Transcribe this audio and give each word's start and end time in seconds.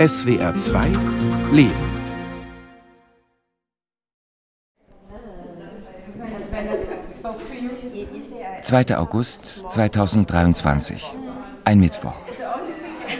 SWR 0.00 0.54
2 0.54 0.92
Leben. 1.52 1.74
Zweiter 8.62 8.98
August 8.98 9.44
2023, 9.70 11.04
ein 11.66 11.80
Mittwoch. 11.80 12.14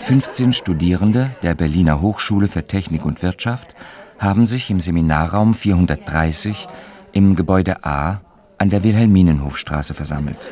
15 0.01 0.55
Studierende 0.55 1.37
der 1.43 1.55
Berliner 1.55 2.01
Hochschule 2.01 2.49
für 2.49 2.67
Technik 2.67 3.05
und 3.05 3.23
Wirtschaft 3.23 3.75
haben 4.19 4.47
sich 4.47 4.71
im 4.71 4.81
Seminarraum 4.81 5.53
430 5.53 6.67
im 7.13 7.37
Gebäude 7.37 7.85
A 7.85 8.23
an 8.57 8.71
der 8.71 8.83
Wilhelminenhofstraße 8.85 9.93
versammelt. 9.93 10.51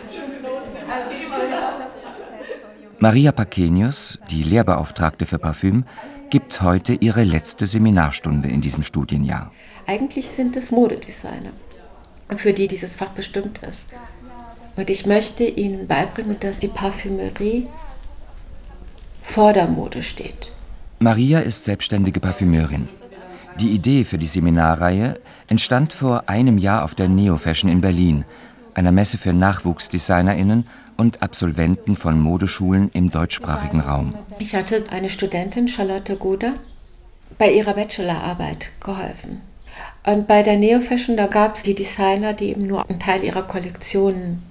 Maria 3.00 3.30
Pacenius, 3.30 4.18
die 4.28 4.42
Lehrbeauftragte 4.42 5.24
für 5.24 5.38
Parfüm, 5.38 5.84
gibt 6.30 6.60
heute 6.62 6.94
ihre 6.94 7.24
letzte 7.24 7.66
Seminarstunde 7.66 8.48
in 8.48 8.60
diesem 8.60 8.82
Studienjahr. 8.82 9.52
Eigentlich 9.86 10.28
sind 10.28 10.56
es 10.56 10.70
Modedesigner, 10.70 11.52
für 12.36 12.52
die 12.52 12.68
dieses 12.68 12.96
Fach 12.96 13.10
bestimmt 13.10 13.58
ist. 13.58 13.88
Und 14.76 14.90
ich 14.90 15.06
möchte 15.06 15.44
ihnen 15.44 15.86
beibringen, 15.86 16.36
dass 16.40 16.60
die 16.60 16.68
Parfümerie 16.68 17.68
vor 19.22 19.52
der 19.52 19.66
Mode 19.66 20.02
steht. 20.02 20.52
Maria 21.00 21.40
ist 21.40 21.64
selbstständige 21.64 22.20
Parfümeurin. 22.20 22.88
Die 23.60 23.70
Idee 23.70 24.04
für 24.04 24.18
die 24.18 24.26
Seminarreihe 24.26 25.18
entstand 25.48 25.92
vor 25.92 26.28
einem 26.28 26.58
Jahr 26.58 26.84
auf 26.84 26.94
der 26.94 27.08
Neo 27.08 27.36
Fashion 27.38 27.70
in 27.70 27.80
Berlin, 27.80 28.24
einer 28.78 28.92
Messe 28.92 29.18
für 29.18 29.32
NachwuchsdesignerInnen 29.32 30.68
und 30.96 31.20
Absolventen 31.20 31.96
von 31.96 32.20
Modeschulen 32.20 32.90
im 32.92 33.10
deutschsprachigen 33.10 33.80
Raum. 33.80 34.14
Ich 34.38 34.54
hatte 34.54 34.84
eine 34.90 35.08
Studentin, 35.08 35.66
Charlotte 35.66 36.14
Goder, 36.14 36.54
bei 37.38 37.50
ihrer 37.50 37.74
Bachelorarbeit 37.74 38.70
geholfen. 38.80 39.40
Und 40.06 40.28
bei 40.28 40.44
der 40.44 40.56
Neo 40.56 40.80
Fashion, 40.80 41.16
da 41.16 41.26
gab 41.26 41.56
es 41.56 41.64
die 41.64 41.74
Designer, 41.74 42.34
die 42.34 42.50
eben 42.50 42.66
nur 42.66 42.88
einen 42.88 43.00
Teil 43.00 43.24
ihrer 43.24 43.42
Kollektionen, 43.42 44.42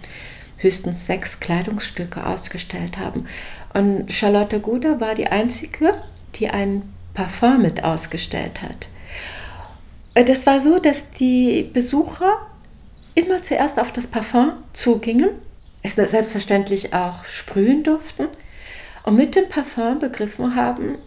höchstens 0.58 1.06
sechs 1.06 1.40
Kleidungsstücke 1.40 2.26
ausgestellt 2.26 2.98
haben. 2.98 3.28
Und 3.74 4.12
Charlotte 4.12 4.60
Goder 4.60 5.00
war 5.00 5.16
die 5.16 5.28
einzige, 5.28 5.94
die 6.36 6.50
ein 6.50 6.82
Parfum 7.14 7.62
mit 7.62 7.84
ausgestellt 7.84 8.62
hat. 8.62 8.90
Das 10.28 10.46
war 10.46 10.60
so, 10.62 10.80
dass 10.80 11.12
die 11.12 11.64
Besucher 11.64 12.40
immer 13.18 13.42
zuerst 13.42 13.80
auf 13.80 13.92
das 13.92 14.08
Parfum 14.08 14.54
zugingen 14.74 15.30
es 15.84 15.96
selbstverständlich 15.96 16.94
auch 16.94 17.24
sprühen 17.24 17.84
durften 17.84 18.28
und 19.04 19.16
mit 19.16 19.36
dem 19.36 19.48
Parfum 19.48 20.00
begriffen 20.00 20.56
haben, 20.56 20.98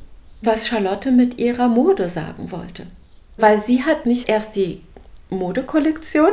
was 0.43 0.67
Charlotte 0.67 1.11
mit 1.11 1.39
ihrer 1.39 1.69
Mode 1.69 2.09
sagen 2.09 2.51
wollte. 2.51 2.87
Weil 3.37 3.61
sie 3.61 3.85
hat 3.85 4.07
nicht 4.07 4.29
erst 4.29 4.57
die 4.57 4.83
Modekollektion 5.29 6.33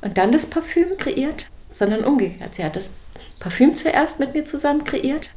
und 0.00 0.18
dann 0.18 0.32
das 0.32 0.46
Parfüm 0.46 0.96
kreiert, 0.98 1.48
sondern 1.70 2.04
umgekehrt. 2.04 2.54
Sie 2.54 2.64
hat 2.64 2.76
das 2.76 2.90
Parfüm 3.38 3.76
zuerst 3.76 4.18
mit 4.18 4.34
mir 4.34 4.44
zusammen 4.44 4.84
kreiert 4.84 5.30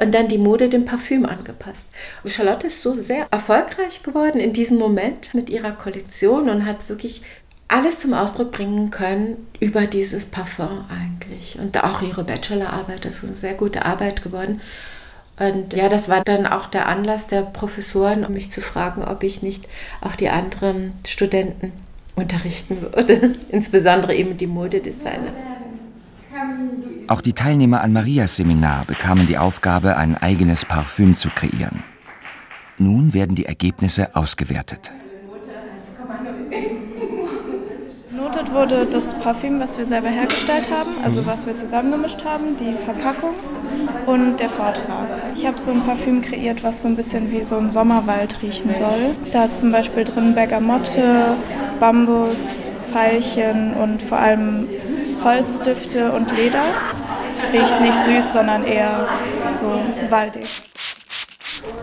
und 0.00 0.14
dann 0.14 0.28
die 0.28 0.38
Mode 0.38 0.68
dem 0.68 0.84
Parfüm 0.84 1.26
angepasst. 1.26 1.86
Und 2.24 2.30
Charlotte 2.30 2.66
ist 2.68 2.82
so 2.82 2.94
sehr 2.94 3.26
erfolgreich 3.30 4.02
geworden 4.02 4.40
in 4.40 4.52
diesem 4.52 4.78
Moment 4.78 5.34
mit 5.34 5.50
ihrer 5.50 5.72
Kollektion 5.72 6.48
und 6.48 6.66
hat 6.66 6.88
wirklich 6.88 7.22
alles 7.72 7.98
zum 7.98 8.12
Ausdruck 8.12 8.52
bringen 8.52 8.90
können 8.90 9.36
über 9.58 9.86
dieses 9.86 10.26
Parfum 10.26 10.84
eigentlich. 10.90 11.58
Und 11.58 11.82
auch 11.82 12.02
ihre 12.02 12.22
Bachelorarbeit 12.22 13.04
ist 13.06 13.24
eine 13.24 13.34
sehr 13.34 13.54
gute 13.54 13.84
Arbeit 13.84 14.22
geworden. 14.22 14.60
Und 15.38 15.72
ja, 15.72 15.88
das 15.88 16.08
war 16.08 16.22
dann 16.22 16.46
auch 16.46 16.66
der 16.66 16.86
Anlass 16.86 17.26
der 17.26 17.40
Professoren, 17.40 18.26
um 18.26 18.34
mich 18.34 18.50
zu 18.50 18.60
fragen, 18.60 19.02
ob 19.02 19.22
ich 19.22 19.42
nicht 19.42 19.66
auch 20.02 20.14
die 20.14 20.28
anderen 20.28 20.92
Studenten 21.06 21.72
unterrichten 22.14 22.82
würde, 22.82 23.32
insbesondere 23.48 24.14
eben 24.14 24.36
die 24.36 24.46
Modedesigner. 24.46 25.32
Auch 27.08 27.22
die 27.22 27.32
Teilnehmer 27.32 27.80
an 27.80 27.92
Marias 27.92 28.36
Seminar 28.36 28.84
bekamen 28.84 29.26
die 29.26 29.38
Aufgabe, 29.38 29.96
ein 29.96 30.16
eigenes 30.16 30.64
Parfüm 30.64 31.16
zu 31.16 31.30
kreieren. 31.30 31.82
Nun 32.78 33.14
werden 33.14 33.34
die 33.34 33.46
Ergebnisse 33.46 34.14
ausgewertet. 34.14 34.92
Benotet 38.32 38.54
wurde 38.54 38.86
das 38.86 39.12
Parfüm, 39.12 39.60
was 39.60 39.76
wir 39.76 39.84
selber 39.84 40.08
hergestellt 40.08 40.70
haben, 40.70 40.92
also 41.04 41.26
was 41.26 41.44
wir 41.44 41.54
zusammengemischt 41.54 42.24
haben, 42.24 42.56
die 42.56 42.72
Verpackung 42.72 43.34
und 44.06 44.40
der 44.40 44.48
Vortrag. 44.48 45.06
Ich 45.34 45.46
habe 45.46 45.58
so 45.60 45.70
ein 45.70 45.82
Parfüm 45.82 46.22
kreiert, 46.22 46.64
was 46.64 46.80
so 46.80 46.88
ein 46.88 46.96
bisschen 46.96 47.30
wie 47.30 47.44
so 47.44 47.58
ein 47.58 47.68
Sommerwald 47.68 48.42
riechen 48.42 48.74
soll. 48.74 49.14
Da 49.32 49.44
ist 49.44 49.58
zum 49.58 49.70
Beispiel 49.70 50.04
drin 50.04 50.34
Bergamotte, 50.34 51.36
Bambus, 51.78 52.68
Veilchen 52.90 53.74
und 53.74 54.00
vor 54.00 54.18
allem 54.18 54.66
Holzdüfte 55.22 56.12
und 56.12 56.34
Leder. 56.34 56.64
Es 57.06 57.26
riecht 57.52 57.80
nicht 57.82 57.98
süß, 58.04 58.32
sondern 58.32 58.64
eher 58.64 59.08
so 59.52 59.78
waldig. 60.08 60.71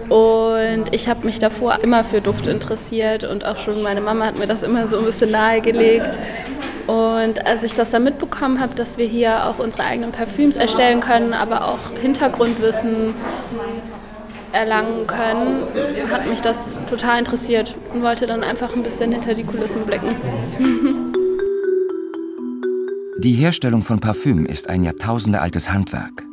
Und 0.09 0.85
ich 0.91 1.07
habe 1.07 1.25
mich 1.25 1.39
davor 1.39 1.79
immer 1.83 2.03
für 2.03 2.19
Duft 2.19 2.47
interessiert 2.47 3.23
und 3.23 3.45
auch 3.45 3.57
schon 3.57 3.83
meine 3.83 4.01
Mama 4.01 4.25
hat 4.25 4.39
mir 4.39 4.47
das 4.47 4.63
immer 4.63 4.87
so 4.87 4.97
ein 4.97 5.05
bisschen 5.05 5.31
nahegelegt. 5.31 6.17
Und 6.87 7.45
als 7.45 7.61
ich 7.61 7.75
das 7.75 7.91
dann 7.91 8.03
mitbekommen 8.03 8.59
habe, 8.59 8.73
dass 8.73 8.97
wir 8.97 9.05
hier 9.05 9.45
auch 9.45 9.59
unsere 9.59 9.83
eigenen 9.83 10.11
Parfüms 10.11 10.55
erstellen 10.55 11.01
können, 11.01 11.33
aber 11.33 11.67
auch 11.67 11.99
Hintergrundwissen 12.01 13.13
erlangen 14.51 15.05
können, 15.05 15.65
hat 16.11 16.27
mich 16.27 16.41
das 16.41 16.79
total 16.89 17.19
interessiert 17.19 17.75
und 17.93 18.01
wollte 18.01 18.25
dann 18.25 18.43
einfach 18.43 18.75
ein 18.75 18.81
bisschen 18.81 19.11
hinter 19.11 19.35
die 19.35 19.43
Kulissen 19.43 19.85
blicken. 19.85 20.15
Die 23.21 23.33
Herstellung 23.33 23.83
von 23.83 23.99
Parfüm 23.99 24.45
ist 24.45 24.69
ein 24.69 24.81
jahrtausendealtes 24.81 25.73
Handwerk. 25.73 26.23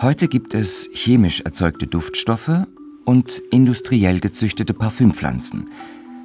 Heute 0.00 0.26
gibt 0.26 0.54
es 0.54 0.88
chemisch 0.90 1.42
erzeugte 1.42 1.86
Duftstoffe 1.86 2.64
und 3.04 3.42
industriell 3.50 4.20
gezüchtete 4.20 4.74
Parfümpflanzen. 4.74 5.68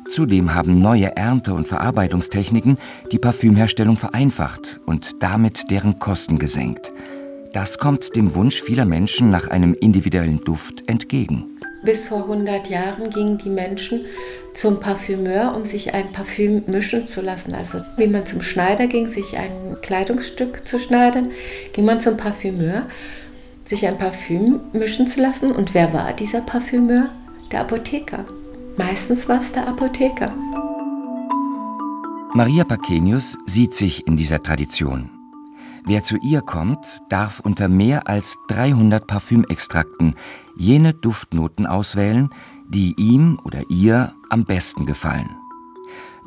Zudem 0.08 0.56
haben 0.56 0.82
neue 0.82 1.16
Ernte- 1.16 1.54
und 1.54 1.68
Verarbeitungstechniken 1.68 2.78
die 3.12 3.20
Parfümherstellung 3.20 3.96
vereinfacht 3.96 4.80
und 4.86 5.22
damit 5.22 5.70
deren 5.70 6.00
Kosten 6.00 6.40
gesenkt. 6.40 6.92
Das 7.54 7.78
kommt 7.78 8.16
dem 8.16 8.34
Wunsch 8.36 8.62
vieler 8.62 8.86
Menschen 8.86 9.30
nach 9.30 9.48
einem 9.48 9.74
individuellen 9.74 10.44
Duft 10.44 10.88
entgegen. 10.88 11.46
Bis 11.84 12.08
vor 12.08 12.24
100 12.24 12.70
Jahren 12.70 13.10
gingen 13.10 13.38
die 13.38 13.50
Menschen 13.50 14.06
zum 14.54 14.80
Parfümeur, 14.80 15.56
um 15.56 15.64
sich 15.64 15.94
ein 15.94 16.12
Parfüm 16.12 16.64
mischen 16.68 17.08
zu 17.08 17.22
lassen. 17.22 17.56
Also 17.56 17.80
wie 17.98 18.08
man 18.08 18.26
zum 18.26 18.42
Schneider 18.42 18.88
ging, 18.88 19.08
sich 19.08 19.38
ein 19.38 19.78
Kleidungsstück 19.82 20.68
zu 20.68 20.78
schneiden, 20.78 21.32
ging 21.74 21.86
man 21.86 22.02
zum 22.02 22.18
Parfümeur 22.18 22.88
sich 23.70 23.86
ein 23.88 24.00
Parfüm 24.00 24.60
mischen 24.74 25.06
zu 25.06 25.22
lassen. 25.22 25.52
Und 25.52 25.76
wer 25.76 25.94
war 25.94 26.12
dieser 26.14 26.42
Parfümeur? 26.42 27.12
Der 27.52 27.62
Apotheker. 27.62 28.26
Meistens 28.78 29.30
war 29.30 29.40
es 29.40 29.52
der 29.52 29.68
Apotheker. 29.68 30.32
Maria 32.34 32.64
Pacenius 32.64 33.38
sieht 33.46 33.76
sich 33.76 34.08
in 34.08 34.18
dieser 34.18 34.42
Tradition. 34.42 35.12
Wer 35.86 36.02
zu 36.02 36.18
ihr 36.18 36.42
kommt, 36.42 37.00
darf 37.10 37.40
unter 37.40 37.68
mehr 37.68 38.08
als 38.08 38.38
300 38.50 39.06
Parfümextrakten 39.06 40.16
jene 40.56 40.94
Duftnoten 40.94 41.66
auswählen, 41.66 42.30
die 42.68 42.96
ihm 42.98 43.40
oder 43.44 43.62
ihr 43.70 44.14
am 44.30 44.46
besten 44.46 44.86
gefallen. 44.86 45.30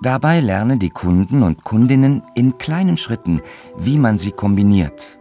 Dabei 0.00 0.40
lernen 0.40 0.78
die 0.78 0.90
Kunden 0.90 1.42
und 1.42 1.64
Kundinnen 1.64 2.22
in 2.34 2.58
kleinen 2.58 2.96
Schritten, 2.96 3.40
wie 3.76 3.98
man 3.98 4.18
sie 4.18 4.32
kombiniert 4.32 5.18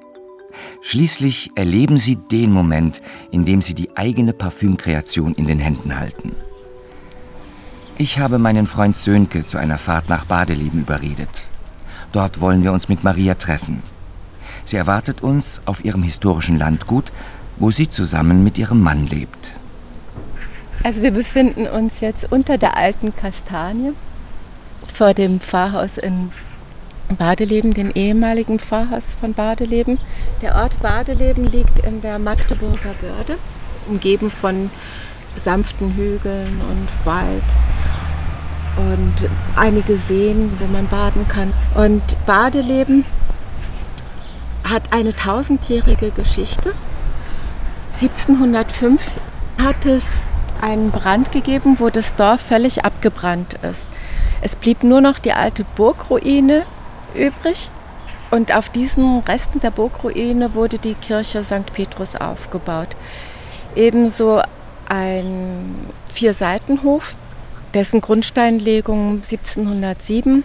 Schließlich 0.81 1.51
erleben 1.55 1.97
sie 1.97 2.15
den 2.15 2.51
Moment, 2.51 3.01
in 3.31 3.45
dem 3.45 3.61
sie 3.61 3.73
die 3.73 3.95
eigene 3.95 4.33
Parfümkreation 4.33 5.33
in 5.35 5.47
den 5.47 5.59
Händen 5.59 5.99
halten. 5.99 6.35
Ich 7.97 8.19
habe 8.19 8.39
meinen 8.39 8.67
Freund 8.67 8.97
Sönke 8.97 9.45
zu 9.45 9.57
einer 9.57 9.77
Fahrt 9.77 10.09
nach 10.09 10.25
Badeleben 10.25 10.81
überredet. 10.81 11.29
Dort 12.11 12.41
wollen 12.41 12.63
wir 12.63 12.73
uns 12.73 12.89
mit 12.89 13.03
Maria 13.03 13.35
treffen. 13.35 13.83
Sie 14.65 14.77
erwartet 14.77 15.21
uns 15.21 15.61
auf 15.65 15.85
ihrem 15.85 16.03
historischen 16.03 16.57
Landgut, 16.57 17.11
wo 17.57 17.71
sie 17.71 17.89
zusammen 17.89 18.43
mit 18.43 18.57
ihrem 18.57 18.81
Mann 18.81 19.07
lebt. 19.07 19.53
Also 20.83 21.03
wir 21.03 21.11
befinden 21.11 21.67
uns 21.67 21.99
jetzt 21.99 22.31
unter 22.31 22.57
der 22.57 22.75
alten 22.75 23.15
Kastanie 23.15 23.93
vor 24.93 25.13
dem 25.13 25.39
Pfarrhaus 25.39 25.97
in 25.97 26.31
Badeleben, 27.15 27.73
dem 27.73 27.91
ehemaligen 27.91 28.59
Pfarrhaus 28.59 29.15
von 29.19 29.33
Badeleben. 29.33 29.97
Der 30.41 30.55
Ort 30.55 30.79
Badeleben 30.81 31.51
liegt 31.51 31.79
in 31.79 32.01
der 32.01 32.19
Magdeburger 32.19 32.93
Börde, 33.01 33.37
umgeben 33.87 34.29
von 34.29 34.69
sanften 35.35 35.95
Hügeln 35.95 36.61
und 36.69 37.05
Wald 37.05 37.43
und 38.77 39.29
einige 39.55 39.97
Seen, 39.97 40.51
wo 40.59 40.65
man 40.65 40.87
baden 40.87 41.27
kann. 41.27 41.53
Und 41.75 42.03
Badeleben 42.25 43.05
hat 44.63 44.91
eine 44.91 45.15
tausendjährige 45.15 46.11
Geschichte. 46.11 46.73
1705 47.93 49.01
hat 49.61 49.85
es 49.85 50.19
einen 50.61 50.91
Brand 50.91 51.31
gegeben, 51.31 51.77
wo 51.79 51.89
das 51.89 52.15
Dorf 52.15 52.41
völlig 52.41 52.85
abgebrannt 52.85 53.55
ist. 53.63 53.87
Es 54.41 54.55
blieb 54.55 54.83
nur 54.83 55.01
noch 55.01 55.19
die 55.19 55.33
alte 55.33 55.65
Burgruine 55.75 56.63
übrig 57.15 57.69
und 58.31 58.53
auf 58.55 58.69
diesen 58.69 59.19
Resten 59.19 59.59
der 59.59 59.71
Burgruine 59.71 60.53
wurde 60.53 60.79
die 60.79 60.95
Kirche 60.95 61.43
St. 61.43 61.73
Petrus 61.73 62.15
aufgebaut. 62.15 62.89
Ebenso 63.75 64.41
ein 64.87 65.75
Vierseitenhof, 66.11 67.15
dessen 67.73 68.01
Grundsteinlegung 68.01 69.21
1707 69.23 70.43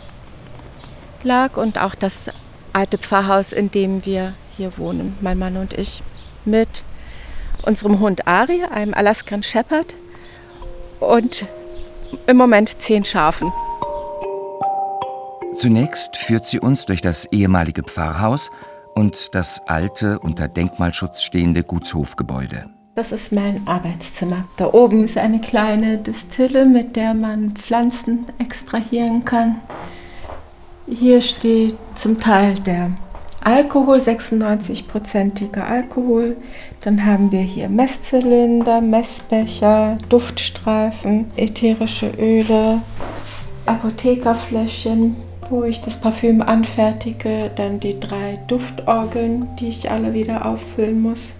lag 1.22 1.56
und 1.56 1.80
auch 1.80 1.94
das 1.94 2.30
alte 2.72 2.98
Pfarrhaus, 2.98 3.52
in 3.52 3.70
dem 3.70 4.04
wir 4.04 4.34
hier 4.56 4.76
wohnen, 4.78 5.16
mein 5.20 5.38
Mann 5.38 5.56
und 5.56 5.72
ich, 5.72 6.02
mit 6.44 6.82
unserem 7.64 8.00
Hund 8.00 8.26
Ari, 8.26 8.62
einem 8.64 8.94
Alaskan 8.94 9.42
Shepherd 9.42 9.94
und 11.00 11.46
im 12.26 12.36
Moment 12.36 12.80
zehn 12.80 13.04
Schafen. 13.04 13.52
Zunächst 15.56 16.18
führt 16.18 16.46
sie 16.46 16.60
uns 16.60 16.84
durch 16.84 17.00
das 17.00 17.24
ehemalige 17.32 17.82
Pfarrhaus 17.82 18.50
und 18.94 19.34
das 19.34 19.62
alte, 19.66 20.18
unter 20.18 20.48
Denkmalschutz 20.48 21.22
stehende 21.22 21.62
Gutshofgebäude. 21.62 22.66
Das 22.94 23.10
ist 23.10 23.32
mein 23.32 23.66
Arbeitszimmer. 23.66 24.44
Da 24.58 24.72
oben 24.72 25.04
ist 25.04 25.16
eine 25.16 25.40
kleine 25.40 25.98
Distille, 25.98 26.66
mit 26.66 26.94
der 26.96 27.14
man 27.14 27.52
Pflanzen 27.52 28.26
extrahieren 28.38 29.24
kann. 29.24 29.56
Hier 30.86 31.20
steht 31.20 31.76
zum 31.94 32.20
Teil 32.20 32.54
der 32.60 32.90
Alkohol, 33.42 33.98
96-prozentiger 33.98 35.64
Alkohol. 35.64 36.36
Dann 36.82 37.04
haben 37.04 37.32
wir 37.32 37.40
hier 37.40 37.68
Messzylinder, 37.68 38.80
Messbecher, 38.80 39.98
Duftstreifen, 40.08 41.26
ätherische 41.36 42.10
Öle, 42.18 42.82
Apothekerfläschchen, 43.66 45.16
wo 45.50 45.64
ich 45.64 45.82
das 45.82 46.00
Parfüm 46.00 46.42
anfertige. 46.42 47.50
Dann 47.54 47.80
die 47.80 47.98
drei 47.98 48.38
Duftorgeln, 48.46 49.48
die 49.58 49.68
ich 49.68 49.90
alle 49.90 50.14
wieder 50.14 50.46
auffüllen 50.46 51.00
muss. 51.00 51.34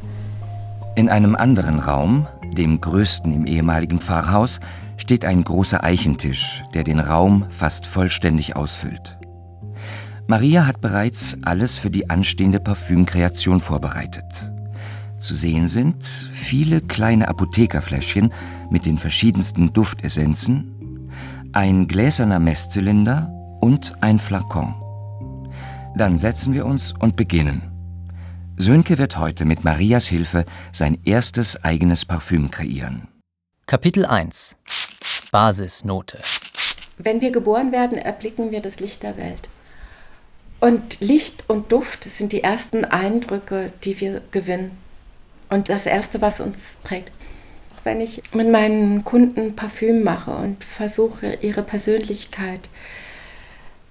In 0.95 1.09
einem 1.09 1.37
anderen 1.37 1.79
Raum, 1.79 2.27
dem 2.57 2.81
größten 2.81 3.33
im 3.33 3.47
ehemaligen 3.47 4.01
Pfarrhaus, 4.01 4.61
steht 4.97 5.25
ein 5.25 5.45
großer 5.45 5.85
Eichentisch, 5.85 6.65
der 6.75 6.85
den 6.85 6.99
Raum 6.99 7.47
fast 7.51 7.87
vollständig 7.87 8.57
ausfüllt. 8.57 9.19
Maria 10.27 10.67
hat 10.67 10.81
bereits 10.81 11.37
alles 11.43 11.77
für 11.77 11.91
die 11.91 12.11
anstehende 12.11 12.59
Parfümkreation 12.59 13.61
vorbereitet. 13.61 14.25
Zu 15.19 15.35
sehen 15.35 15.67
sind 15.69 16.05
viele 16.05 16.81
kleine 16.81 17.29
Apothekerfläschchen 17.29 18.33
mit 18.71 18.87
den 18.87 18.99
verschiedensten 18.99 19.73
Duftessenzen, 19.73 21.11
ein 21.53 21.87
gläserner 21.87 22.39
Messzylinder 22.39 23.33
und 23.67 24.01
ein 24.01 24.21
Flakon. 24.21 24.77
Dann 25.97 26.19
setzen 26.19 26.55
wir 26.55 26.67
uns 26.67 26.95
und 27.01 27.17
beginnen. 27.17 27.63
Sönke 28.57 28.97
wird 28.97 29.19
heute 29.19 29.45
mit 29.45 29.65
Marias 29.65 30.07
Hilfe 30.07 30.45
sein 30.71 30.99
erstes 31.05 31.65
eigenes 31.65 32.05
Parfüm 32.05 32.53
kreieren. 32.53 33.09
Kapitel 33.67 34.07
1 34.07 34.57
Basisnote 35.33 36.21
Wenn 36.99 37.21
wir 37.21 37.33
geboren 37.33 37.73
werden, 37.73 37.99
erblicken 37.99 38.53
wir 38.53 38.61
das 38.61 38.79
Licht 38.79 39.03
der 39.03 39.17
Welt. 39.17 39.49
Und 40.61 41.01
Licht 41.01 41.43
und 41.49 41.73
Duft 41.73 42.05
sind 42.05 42.31
die 42.31 42.45
ersten 42.45 42.85
Eindrücke, 42.85 43.73
die 43.83 44.01
wir 44.01 44.23
gewinnen. 44.31 44.79
Und 45.51 45.71
das 45.71 45.87
Erste, 45.87 46.21
was 46.21 46.39
uns 46.39 46.79
prägt. 46.85 47.11
Auch 47.77 47.85
wenn 47.85 48.01
ich 48.01 48.23
mit 48.33 48.49
meinen 48.49 49.03
Kunden 49.03 49.57
Parfüm 49.57 50.05
mache 50.05 50.31
und 50.31 50.63
versuche, 50.63 51.39
ihre 51.43 51.65
Persönlichkeit 51.65 52.69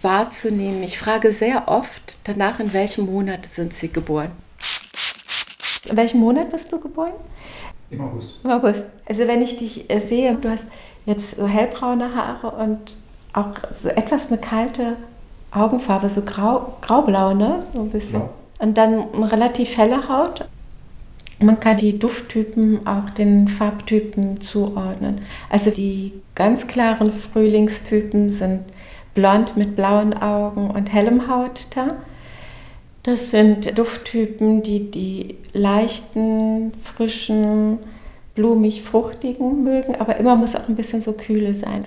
wahrzunehmen, 0.06 0.82
ich 0.84 0.98
frage 0.98 1.34
sehr 1.34 1.68
oft 1.68 2.18
danach, 2.24 2.62
in 2.62 2.72
welchem 2.72 3.08
Monat 3.08 3.46
sind 3.46 3.74
sie 3.74 3.90
geboren. 3.90 4.32
In 5.90 5.98
welchem 5.98 6.22
Monat 6.22 6.52
bist 6.52 6.72
du 6.72 6.80
geboren? 6.80 7.12
Im 7.90 8.02
August. 8.02 8.40
Im 8.44 8.52
August. 8.52 8.86
Also 9.06 9.28
wenn 9.28 9.42
ich 9.42 9.58
dich 9.58 9.90
äh, 9.90 10.00
sehe, 10.00 10.36
du 10.36 10.50
hast 10.50 10.64
jetzt 11.06 11.36
so 11.36 11.48
hellbraune 11.48 12.16
Haare 12.16 12.52
und 12.52 12.96
auch 13.34 13.52
so 13.72 13.90
etwas 13.90 14.28
eine 14.28 14.38
kalte 14.38 14.96
Augenfarbe, 15.52 16.10
so 16.10 16.22
grau, 16.22 16.78
graublau, 16.82 17.34
ne? 17.34 17.64
So 17.74 17.82
ein 17.82 17.90
bisschen. 17.90 18.22
Ja. 18.22 18.30
Und 18.60 18.78
dann 18.78 19.14
eine 19.14 19.32
relativ 19.32 19.78
helle 19.78 20.08
Haut. 20.08 20.46
Man 21.40 21.60
kann 21.60 21.78
die 21.78 22.00
Dufttypen 22.00 22.88
auch 22.88 23.10
den 23.10 23.48
Farbtypen 23.48 24.40
zuordnen. 24.40 25.20
Also 25.50 25.70
die 25.70 26.14
ganz 26.34 26.68
klaren 26.68 27.12
Frühlingstypen 27.12 28.30
sind 28.30 28.64
blond 29.16 29.58
mit 29.58 29.76
blauen 29.76 30.14
Augen 30.14 30.70
und 30.70 30.94
hellem 30.94 31.28
Hautton. 31.28 31.94
Das 33.02 33.32
sind 33.32 33.78
Dufttypen, 33.78 34.62
die 34.62 34.92
die 34.92 35.38
leichten, 35.54 36.72
frischen, 36.74 37.80
blumig-fruchtigen 38.36 39.64
mögen, 39.64 39.96
aber 39.96 40.18
immer 40.18 40.36
muss 40.36 40.56
auch 40.56 40.68
ein 40.68 40.76
bisschen 40.76 41.02
so 41.02 41.14
kühle 41.14 41.56
sein. 41.56 41.86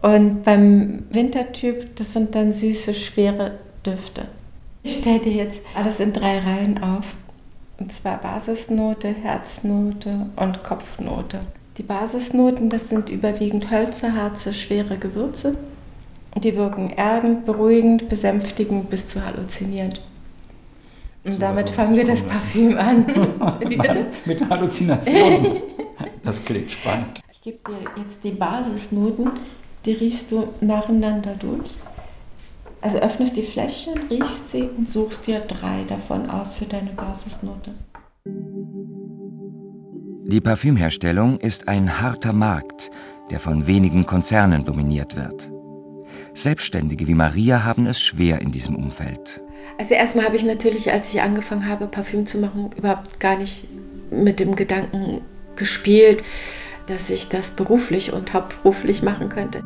Und 0.00 0.44
beim 0.44 1.04
Wintertyp, 1.10 1.96
das 1.96 2.12
sind 2.12 2.34
dann 2.34 2.52
süße, 2.52 2.92
schwere 2.92 3.58
Düfte. 3.84 4.26
Ich 4.82 4.98
stelle 4.98 5.20
dir 5.20 5.32
jetzt 5.32 5.60
alles 5.74 6.00
in 6.00 6.12
drei 6.12 6.38
Reihen 6.38 6.82
auf. 6.82 7.04
Und 7.78 7.92
zwar 7.92 8.18
Basisnote, 8.18 9.08
Herznote 9.08 10.26
und 10.36 10.62
Kopfnote. 10.62 11.40
Die 11.78 11.82
Basisnoten, 11.82 12.68
das 12.68 12.88
sind 12.88 13.08
überwiegend 13.08 13.70
Hölzer, 13.70 14.14
Harze, 14.14 14.52
schwere 14.52 14.98
Gewürze. 14.98 15.54
Die 16.36 16.56
wirken 16.56 16.90
erdend, 16.90 17.44
beruhigend, 17.44 18.08
besänftigend 18.08 18.90
bis 18.90 19.06
zu 19.06 19.24
halluzinierend. 19.24 20.00
Und 21.24 21.34
So, 21.34 21.38
damit 21.38 21.64
also, 21.64 21.74
fangen 21.74 21.96
wir 21.96 22.04
das 22.04 22.22
Parfüm 22.22 22.76
an. 22.76 23.06
Wie 23.60 23.76
bitte? 23.76 24.06
Mit 24.24 24.48
Halluzinationen. 24.48 25.62
Das 26.24 26.44
klingt 26.44 26.70
spannend. 26.70 27.20
Ich 27.30 27.40
gebe 27.40 27.58
dir 27.66 28.02
jetzt 28.02 28.22
die 28.22 28.30
Basisnoten, 28.30 29.30
die 29.84 29.92
riechst 29.92 30.30
du 30.30 30.46
nacheinander 30.60 31.34
durch. 31.34 31.74
Also 32.80 32.98
öffnest 32.98 33.36
die 33.36 33.42
Fläschchen, 33.42 33.94
riechst 34.08 34.50
sie 34.50 34.62
und 34.62 34.88
suchst 34.88 35.26
dir 35.26 35.40
drei 35.40 35.84
davon 35.88 36.30
aus 36.30 36.56
für 36.56 36.64
deine 36.64 36.90
Basisnote. 36.90 37.74
Die 40.26 40.40
Parfümherstellung 40.40 41.38
ist 41.38 41.68
ein 41.68 42.00
harter 42.00 42.32
Markt, 42.32 42.90
der 43.30 43.38
von 43.38 43.66
wenigen 43.66 44.06
Konzernen 44.06 44.64
dominiert 44.64 45.14
wird. 45.14 45.51
Selbstständige 46.34 47.06
wie 47.06 47.14
Maria 47.14 47.64
haben 47.64 47.86
es 47.86 48.00
schwer 48.00 48.40
in 48.40 48.52
diesem 48.52 48.76
Umfeld. 48.76 49.40
Also 49.78 49.94
erstmal 49.94 50.26
habe 50.26 50.36
ich 50.36 50.44
natürlich, 50.44 50.92
als 50.92 51.12
ich 51.12 51.20
angefangen 51.20 51.68
habe, 51.68 51.86
Parfüm 51.86 52.26
zu 52.26 52.38
machen, 52.38 52.70
überhaupt 52.76 53.20
gar 53.20 53.36
nicht 53.36 53.64
mit 54.10 54.40
dem 54.40 54.56
Gedanken 54.56 55.20
gespielt, 55.56 56.22
dass 56.86 57.10
ich 57.10 57.28
das 57.28 57.52
beruflich 57.52 58.12
und 58.12 58.32
hauptberuflich 58.32 59.02
machen 59.02 59.28
könnte. 59.28 59.62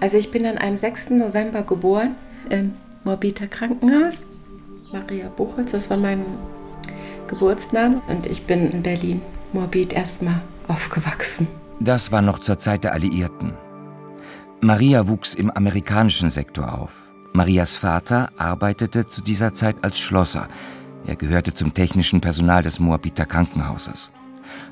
Also 0.00 0.16
ich 0.16 0.30
bin 0.30 0.46
an 0.46 0.58
einem 0.58 0.76
6. 0.76 1.10
November 1.10 1.62
geboren 1.62 2.16
im 2.50 2.72
Morbiter 3.04 3.46
Krankenhaus. 3.46 4.26
Maria 4.92 5.28
Buchholz, 5.28 5.72
das 5.72 5.90
war 5.90 5.96
mein 5.96 6.24
Geburtsname. 7.28 8.02
Und 8.08 8.26
ich 8.26 8.42
bin 8.44 8.70
in 8.70 8.82
Berlin, 8.82 9.22
Morbid, 9.52 9.92
erstmal 9.92 10.42
aufgewachsen. 10.68 11.46
Das 11.80 12.12
war 12.12 12.22
noch 12.22 12.40
zur 12.40 12.58
Zeit 12.58 12.84
der 12.84 12.92
Alliierten. 12.92 13.54
Maria 14.64 15.08
wuchs 15.08 15.34
im 15.34 15.50
amerikanischen 15.50 16.30
Sektor 16.30 16.78
auf. 16.78 17.10
Marias 17.32 17.74
Vater 17.74 18.30
arbeitete 18.36 19.08
zu 19.08 19.20
dieser 19.20 19.52
Zeit 19.54 19.74
als 19.82 19.98
Schlosser. 19.98 20.46
Er 21.04 21.16
gehörte 21.16 21.52
zum 21.52 21.74
technischen 21.74 22.20
Personal 22.20 22.62
des 22.62 22.78
Moabiter 22.78 23.26
Krankenhauses. 23.26 24.12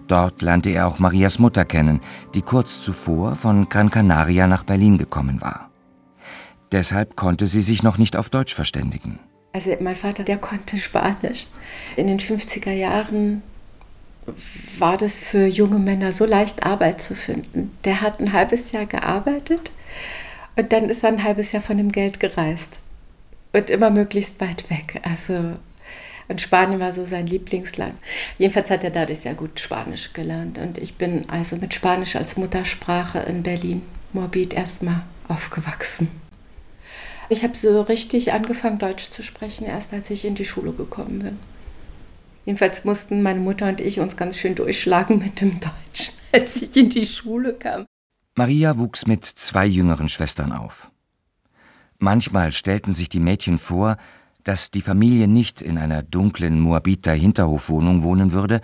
Dort 0.06 0.42
lernte 0.42 0.70
er 0.70 0.86
auch 0.86 1.00
Marias 1.00 1.40
Mutter 1.40 1.64
kennen, 1.64 2.00
die 2.34 2.42
kurz 2.42 2.84
zuvor 2.84 3.34
von 3.34 3.68
Gran 3.68 3.90
Canaria 3.90 4.46
nach 4.46 4.62
Berlin 4.62 4.96
gekommen 4.96 5.40
war. 5.40 5.70
Deshalb 6.70 7.16
konnte 7.16 7.48
sie 7.48 7.60
sich 7.60 7.82
noch 7.82 7.98
nicht 7.98 8.14
auf 8.14 8.28
Deutsch 8.28 8.54
verständigen. 8.54 9.18
Also 9.52 9.72
mein 9.80 9.96
Vater, 9.96 10.22
der 10.22 10.38
konnte 10.38 10.76
Spanisch. 10.76 11.48
In 11.96 12.06
den 12.06 12.20
50er 12.20 12.70
Jahren 12.70 13.42
war 14.78 14.96
das 14.96 15.18
für 15.18 15.46
junge 15.46 15.80
Männer 15.80 16.12
so 16.12 16.26
leicht, 16.26 16.64
Arbeit 16.64 17.02
zu 17.02 17.16
finden. 17.16 17.72
Der 17.84 18.02
hat 18.02 18.20
ein 18.20 18.32
halbes 18.32 18.70
Jahr 18.70 18.86
gearbeitet 18.86 19.72
und 20.60 20.74
dann 20.74 20.90
ist 20.90 21.04
er 21.04 21.08
ein 21.08 21.24
halbes 21.24 21.52
Jahr 21.52 21.62
von 21.62 21.78
dem 21.78 21.90
Geld 21.90 22.20
gereist. 22.20 22.80
Und 23.54 23.70
immer 23.70 23.88
möglichst 23.88 24.42
weit 24.42 24.68
weg. 24.68 25.00
Also, 25.02 25.54
und 26.28 26.40
Spanien 26.40 26.80
war 26.80 26.92
so 26.92 27.06
sein 27.06 27.26
Lieblingsland. 27.26 27.94
Jedenfalls 28.36 28.68
hat 28.68 28.84
er 28.84 28.90
dadurch 28.90 29.20
sehr 29.20 29.32
gut 29.32 29.58
Spanisch 29.58 30.12
gelernt. 30.12 30.58
Und 30.58 30.76
ich 30.76 30.96
bin 30.96 31.30
also 31.30 31.56
mit 31.56 31.72
Spanisch 31.72 32.14
als 32.14 32.36
Muttersprache 32.36 33.20
in 33.20 33.42
Berlin, 33.42 33.80
Morbid, 34.12 34.52
erstmal 34.52 35.02
aufgewachsen. 35.28 36.08
Ich 37.30 37.42
habe 37.42 37.56
so 37.56 37.80
richtig 37.80 38.34
angefangen, 38.34 38.78
Deutsch 38.78 39.08
zu 39.08 39.22
sprechen, 39.22 39.64
erst 39.66 39.94
als 39.94 40.10
ich 40.10 40.26
in 40.26 40.34
die 40.34 40.44
Schule 40.44 40.72
gekommen 40.72 41.20
bin. 41.20 41.38
Jedenfalls 42.44 42.84
mussten 42.84 43.22
meine 43.22 43.40
Mutter 43.40 43.66
und 43.66 43.80
ich 43.80 43.98
uns 43.98 44.18
ganz 44.18 44.36
schön 44.36 44.56
durchschlagen 44.56 45.20
mit 45.20 45.40
dem 45.40 45.58
Deutschen, 45.58 46.16
als 46.32 46.60
ich 46.60 46.76
in 46.76 46.90
die 46.90 47.06
Schule 47.06 47.54
kam. 47.54 47.86
Maria 48.40 48.78
wuchs 48.78 49.06
mit 49.06 49.26
zwei 49.26 49.66
jüngeren 49.66 50.08
Schwestern 50.08 50.52
auf. 50.52 50.90
Manchmal 51.98 52.52
stellten 52.52 52.90
sich 52.90 53.10
die 53.10 53.20
Mädchen 53.20 53.58
vor, 53.58 53.98
dass 54.44 54.70
die 54.70 54.80
Familie 54.80 55.28
nicht 55.28 55.60
in 55.60 55.76
einer 55.76 56.02
dunklen 56.02 56.58
Moabiter 56.58 57.12
Hinterhofwohnung 57.12 58.02
wohnen 58.02 58.32
würde, 58.32 58.62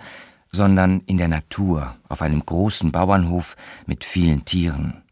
sondern 0.49 1.01
in 1.05 1.17
der 1.17 1.27
Natur, 1.27 1.95
auf 2.09 2.23
einem 2.23 2.43
großen 2.43 2.91
Bauernhof 2.91 3.55
mit 3.85 4.03
vielen 4.03 4.45
Tieren. 4.45 5.03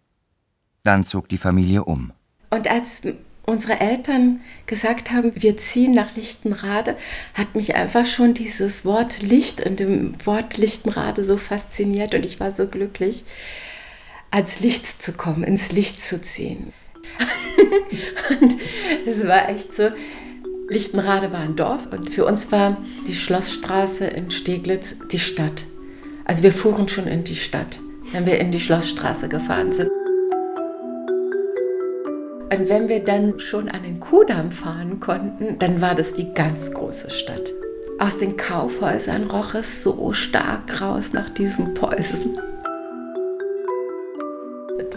Dann 0.81 1.03
zog 1.03 1.29
die 1.29 1.37
Familie 1.37 1.83
um. 1.83 2.11
Und 2.49 2.67
als 2.67 3.03
unsere 3.45 3.79
Eltern 3.79 4.41
gesagt 4.65 5.11
haben, 5.11 5.31
wir 5.35 5.57
ziehen 5.57 5.93
nach 5.93 6.15
Lichtenrade, 6.15 6.97
hat 7.35 7.53
mich 7.53 7.75
einfach 7.75 8.07
schon 8.07 8.33
dieses 8.33 8.83
Wort 8.83 9.21
Licht 9.21 9.59
in 9.59 9.75
dem 9.75 10.15
Wort 10.25 10.57
Lichtenrade 10.57 11.23
so 11.23 11.37
fasziniert 11.37 12.15
und 12.15 12.25
ich 12.25 12.39
war 12.39 12.51
so 12.51 12.65
glücklich, 12.65 13.25
als 14.35 14.59
Licht 14.59 15.01
zu 15.01 15.13
kommen, 15.13 15.45
ins 15.45 15.71
Licht 15.71 16.03
zu 16.03 16.21
ziehen. 16.21 16.73
und 18.41 18.57
es 19.05 19.25
war 19.25 19.47
echt 19.47 19.73
so, 19.73 19.83
Lichtenrade 20.67 21.31
war 21.31 21.39
ein 21.39 21.55
Dorf 21.55 21.87
und 21.89 22.09
für 22.09 22.25
uns 22.25 22.51
war 22.51 22.75
die 23.07 23.15
Schlossstraße 23.15 24.05
in 24.07 24.31
Steglitz 24.31 24.97
die 25.09 25.19
Stadt. 25.19 25.63
Also 26.25 26.43
wir 26.43 26.51
fuhren 26.51 26.89
schon 26.89 27.07
in 27.07 27.23
die 27.23 27.37
Stadt, 27.37 27.79
wenn 28.11 28.25
wir 28.25 28.37
in 28.41 28.51
die 28.51 28.59
Schlossstraße 28.59 29.29
gefahren 29.29 29.71
sind. 29.71 29.89
Und 32.51 32.67
wenn 32.67 32.89
wir 32.89 32.99
dann 32.99 33.39
schon 33.39 33.69
an 33.69 33.83
den 33.83 34.01
Kudamm 34.01 34.51
fahren 34.51 34.99
konnten, 34.99 35.59
dann 35.59 35.79
war 35.79 35.95
das 35.95 36.13
die 36.13 36.33
ganz 36.33 36.73
große 36.73 37.09
Stadt. 37.09 37.53
Aus 37.99 38.17
den 38.17 38.35
Kaufhäusern 38.35 39.29
roch 39.31 39.53
es 39.53 39.81
so 39.81 40.11
stark 40.11 40.81
raus 40.81 41.13
nach 41.13 41.29
diesen 41.29 41.73
Päusen. 41.73 42.37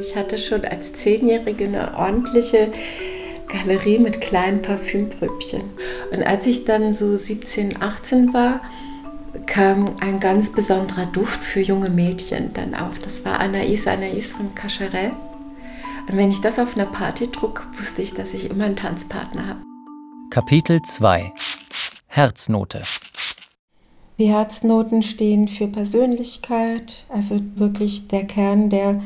Ich 0.01 0.17
hatte 0.17 0.39
schon 0.39 0.65
als 0.65 0.93
Zehnjährige 0.93 1.65
eine 1.65 1.97
ordentliche 1.97 2.71
Galerie 3.49 3.99
mit 3.99 4.21
kleinen 4.21 4.63
Parfümprübchen. 4.63 5.63
Und 6.13 6.23
als 6.23 6.47
ich 6.47 6.65
dann 6.65 6.93
so 6.93 7.17
17, 7.17 7.83
18 7.83 8.33
war, 8.33 8.61
kam 9.47 9.97
ein 10.01 10.21
ganz 10.21 10.53
besonderer 10.53 11.07
Duft 11.07 11.43
für 11.43 11.61
junge 11.61 11.91
Mädchen 11.91 12.53
dann 12.55 12.75
auf. 12.75 12.99
Das 12.99 13.25
war 13.25 13.41
Anaïs, 13.41 13.87
Anaïs 13.87 14.31
von 14.31 14.55
Cacharel. 14.55 15.13
Und 16.09 16.17
wenn 16.17 16.31
ich 16.31 16.41
das 16.41 16.59
auf 16.59 16.77
einer 16.77 16.87
Party 16.87 17.27
trug, 17.27 17.67
wusste 17.79 18.03
ich, 18.03 18.15
dass 18.15 18.35
ich 18.35 18.51
immer 18.51 18.65
einen 18.65 18.77
Tanzpartner 18.77 19.47
habe. 19.47 19.61
Kapitel 20.31 20.81
2 20.83 21.33
Herznote 22.07 22.83
Die 24.19 24.29
Herznoten 24.29 25.03
stehen 25.03 25.49
für 25.49 25.67
Persönlichkeit, 25.67 27.05
also 27.09 27.41
wirklich 27.57 28.09
der 28.09 28.25
Kern, 28.25 28.71
der 28.71 29.01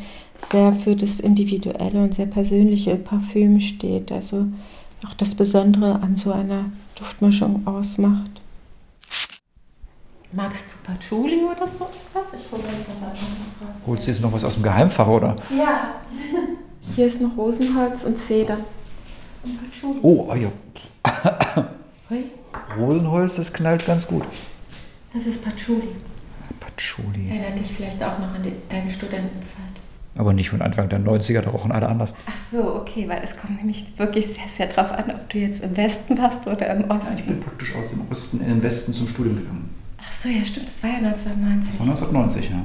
sehr 0.50 0.72
für 0.72 0.96
das 0.96 1.20
Individuelle 1.20 2.02
und 2.02 2.14
sehr 2.14 2.26
persönliche 2.26 2.96
Parfüm 2.96 3.60
steht. 3.60 4.10
Also 4.12 4.46
auch 5.06 5.14
das 5.14 5.34
Besondere 5.34 6.00
an 6.02 6.16
so 6.16 6.32
einer 6.32 6.66
Duftmischung 6.94 7.66
ausmacht. 7.66 8.30
Magst 10.32 10.64
du 10.70 10.90
Patchouli 10.90 11.42
oder 11.44 11.66
so 11.66 11.86
etwas? 11.86 12.40
Ich 12.40 12.50
hole 12.50 12.62
jetzt 12.62 12.88
noch 12.88 13.02
was 13.02 13.20
raus. 13.20 13.82
Holst 13.86 14.06
du 14.06 14.10
jetzt 14.10 14.22
noch 14.22 14.32
was 14.32 14.44
aus 14.44 14.54
dem 14.54 14.62
Geheimfach, 14.62 15.06
oder? 15.06 15.36
Ja. 15.50 15.96
Hier 16.94 17.06
ist 17.06 17.20
noch 17.20 17.36
Rosenholz 17.36 18.04
und 18.04 18.16
Zeder. 18.18 18.58
Und 19.44 19.60
Patchouli. 19.62 19.98
Oh, 20.02 20.28
oh 20.30 20.34
ja. 20.34 20.50
Rosenholz, 22.78 23.36
das 23.36 23.52
knallt 23.52 23.84
ganz 23.84 24.06
gut. 24.06 24.24
das 25.12 25.26
ist 25.26 25.44
Patchouli. 25.44 25.88
Patchouli. 26.60 27.28
Erinnert 27.28 27.58
dich 27.58 27.72
vielleicht 27.72 28.02
auch 28.02 28.18
noch 28.18 28.34
an 28.34 28.42
die, 28.42 28.52
deine 28.70 28.90
Studentenzeit. 28.90 29.71
Aber 30.22 30.32
nicht 30.34 30.50
von 30.50 30.62
Anfang 30.62 30.88
der 30.88 31.00
90er, 31.00 31.40
da 31.40 31.50
rochen 31.50 31.72
alle 31.72 31.88
anders. 31.88 32.14
Ach 32.28 32.32
so, 32.48 32.76
okay, 32.76 33.08
weil 33.08 33.18
es 33.24 33.36
kommt 33.36 33.56
nämlich 33.58 33.86
wirklich 33.96 34.24
sehr, 34.28 34.44
sehr 34.56 34.68
drauf 34.68 34.92
an, 34.92 35.10
ob 35.10 35.28
du 35.30 35.38
jetzt 35.38 35.64
im 35.64 35.76
Westen 35.76 36.16
warst 36.16 36.46
oder 36.46 36.72
im 36.72 36.84
Ich 36.84 36.90
Osten. 36.92 37.16
bin 37.26 37.40
praktisch 37.40 37.74
aus 37.74 37.90
dem 37.90 38.02
Osten 38.08 38.40
in 38.40 38.46
den 38.46 38.62
Westen 38.62 38.92
zum 38.92 39.08
Studium 39.08 39.34
gegangen. 39.38 39.68
Ach 39.98 40.12
so, 40.12 40.28
ja, 40.28 40.44
stimmt, 40.44 40.68
das 40.68 40.80
war 40.84 40.90
ja 40.90 41.10
Das 41.10 41.26
1990. 41.26 41.80
war 41.80 41.86
1990, 41.88 42.50
ja. 42.50 42.64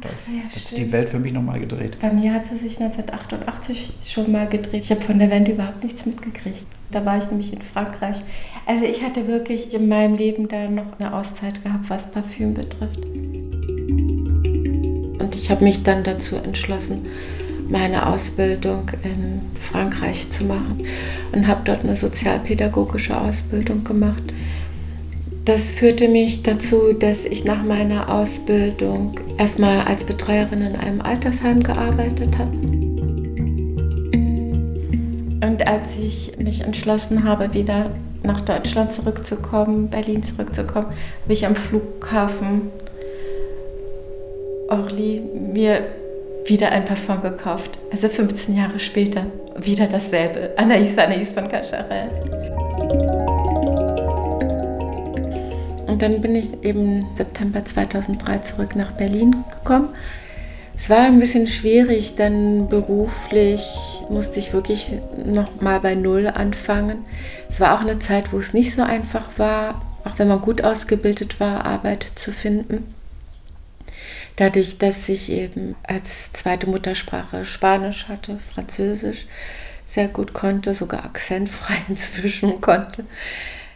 Da 0.00 0.08
ist, 0.08 0.28
ja, 0.28 0.42
hat 0.44 0.52
sich 0.52 0.68
die 0.74 0.90
Welt 0.90 1.10
für 1.10 1.18
mich 1.18 1.34
nochmal 1.34 1.60
gedreht. 1.60 1.98
Bei 2.00 2.10
mir 2.10 2.32
hat 2.32 2.46
sie 2.46 2.56
sich 2.56 2.80
1988 2.80 3.92
schon 4.02 4.32
mal 4.32 4.46
gedreht. 4.46 4.84
Ich 4.84 4.90
habe 4.90 5.02
von 5.02 5.18
der 5.18 5.30
Wende 5.30 5.52
überhaupt 5.52 5.84
nichts 5.84 6.06
mitgekriegt. 6.06 6.64
Da 6.90 7.04
war 7.04 7.18
ich 7.18 7.30
nämlich 7.30 7.52
in 7.52 7.60
Frankreich. 7.60 8.22
Also 8.64 8.86
ich 8.86 9.04
hatte 9.04 9.26
wirklich 9.28 9.74
in 9.74 9.88
meinem 9.88 10.16
Leben 10.16 10.48
da 10.48 10.66
noch 10.70 10.98
eine 10.98 11.12
Auszeit 11.14 11.62
gehabt, 11.62 11.90
was 11.90 12.10
Parfüm 12.10 12.54
betrifft. 12.54 13.00
Ich 15.36 15.50
habe 15.50 15.64
mich 15.64 15.82
dann 15.82 16.02
dazu 16.02 16.36
entschlossen, 16.36 17.06
meine 17.68 18.06
Ausbildung 18.06 18.90
in 19.02 19.42
Frankreich 19.60 20.30
zu 20.30 20.44
machen 20.44 20.86
und 21.32 21.46
habe 21.46 21.60
dort 21.64 21.84
eine 21.84 21.94
sozialpädagogische 21.94 23.20
Ausbildung 23.20 23.84
gemacht. 23.84 24.22
Das 25.44 25.70
führte 25.70 26.08
mich 26.08 26.42
dazu, 26.42 26.92
dass 26.98 27.24
ich 27.24 27.44
nach 27.44 27.62
meiner 27.62 28.10
Ausbildung 28.10 29.20
erstmal 29.38 29.82
als 29.82 30.04
Betreuerin 30.04 30.62
in 30.62 30.74
einem 30.74 31.00
Altersheim 31.02 31.62
gearbeitet 31.62 32.38
habe. 32.38 32.56
Und 35.46 35.68
als 35.68 35.98
ich 36.00 36.32
mich 36.38 36.62
entschlossen 36.62 37.24
habe, 37.24 37.52
wieder 37.52 37.90
nach 38.22 38.40
Deutschland 38.40 38.90
zurückzukommen, 38.90 39.88
Berlin 39.88 40.22
zurückzukommen, 40.22 40.86
habe 41.22 41.32
ich 41.32 41.46
am 41.46 41.54
Flughafen 41.54 42.62
Orly 44.68 45.22
mir 45.34 45.82
wieder 46.44 46.70
ein 46.72 46.84
Parfum 46.84 47.22
gekauft. 47.22 47.78
Also 47.90 48.08
15 48.08 48.56
Jahre 48.56 48.78
später 48.78 49.26
wieder 49.58 49.86
dasselbe. 49.86 50.50
Anaïs 50.56 50.96
Anaïs 50.96 51.32
von 51.32 51.48
Cacharel. 51.48 52.10
Und 55.86 56.02
dann 56.02 56.20
bin 56.20 56.34
ich 56.34 56.62
eben 56.62 57.06
September 57.14 57.64
2003 57.64 58.38
zurück 58.38 58.76
nach 58.76 58.92
Berlin 58.92 59.44
gekommen. 59.50 59.88
Es 60.76 60.90
war 60.90 61.06
ein 61.06 61.20
bisschen 61.20 61.46
schwierig, 61.46 62.16
denn 62.16 62.68
beruflich 62.68 63.64
musste 64.10 64.38
ich 64.38 64.52
wirklich 64.52 64.92
noch 65.24 65.62
mal 65.62 65.80
bei 65.80 65.94
Null 65.94 66.26
anfangen. 66.26 66.98
Es 67.48 67.60
war 67.60 67.74
auch 67.74 67.80
eine 67.80 67.98
Zeit, 67.98 68.32
wo 68.32 68.38
es 68.38 68.52
nicht 68.52 68.74
so 68.74 68.82
einfach 68.82 69.38
war, 69.38 69.80
auch 70.04 70.18
wenn 70.18 70.28
man 70.28 70.42
gut 70.42 70.62
ausgebildet 70.62 71.40
war, 71.40 71.64
Arbeit 71.64 72.12
zu 72.14 72.30
finden. 72.30 72.95
Dadurch, 74.36 74.78
dass 74.78 75.08
ich 75.08 75.32
eben 75.32 75.76
als 75.82 76.32
zweite 76.32 76.66
Muttersprache 76.66 77.46
Spanisch 77.46 78.08
hatte, 78.08 78.38
Französisch 78.54 79.26
sehr 79.86 80.08
gut 80.08 80.34
konnte, 80.34 80.74
sogar 80.74 81.04
akzentfrei 81.04 81.76
inzwischen 81.88 82.60
konnte, 82.60 83.04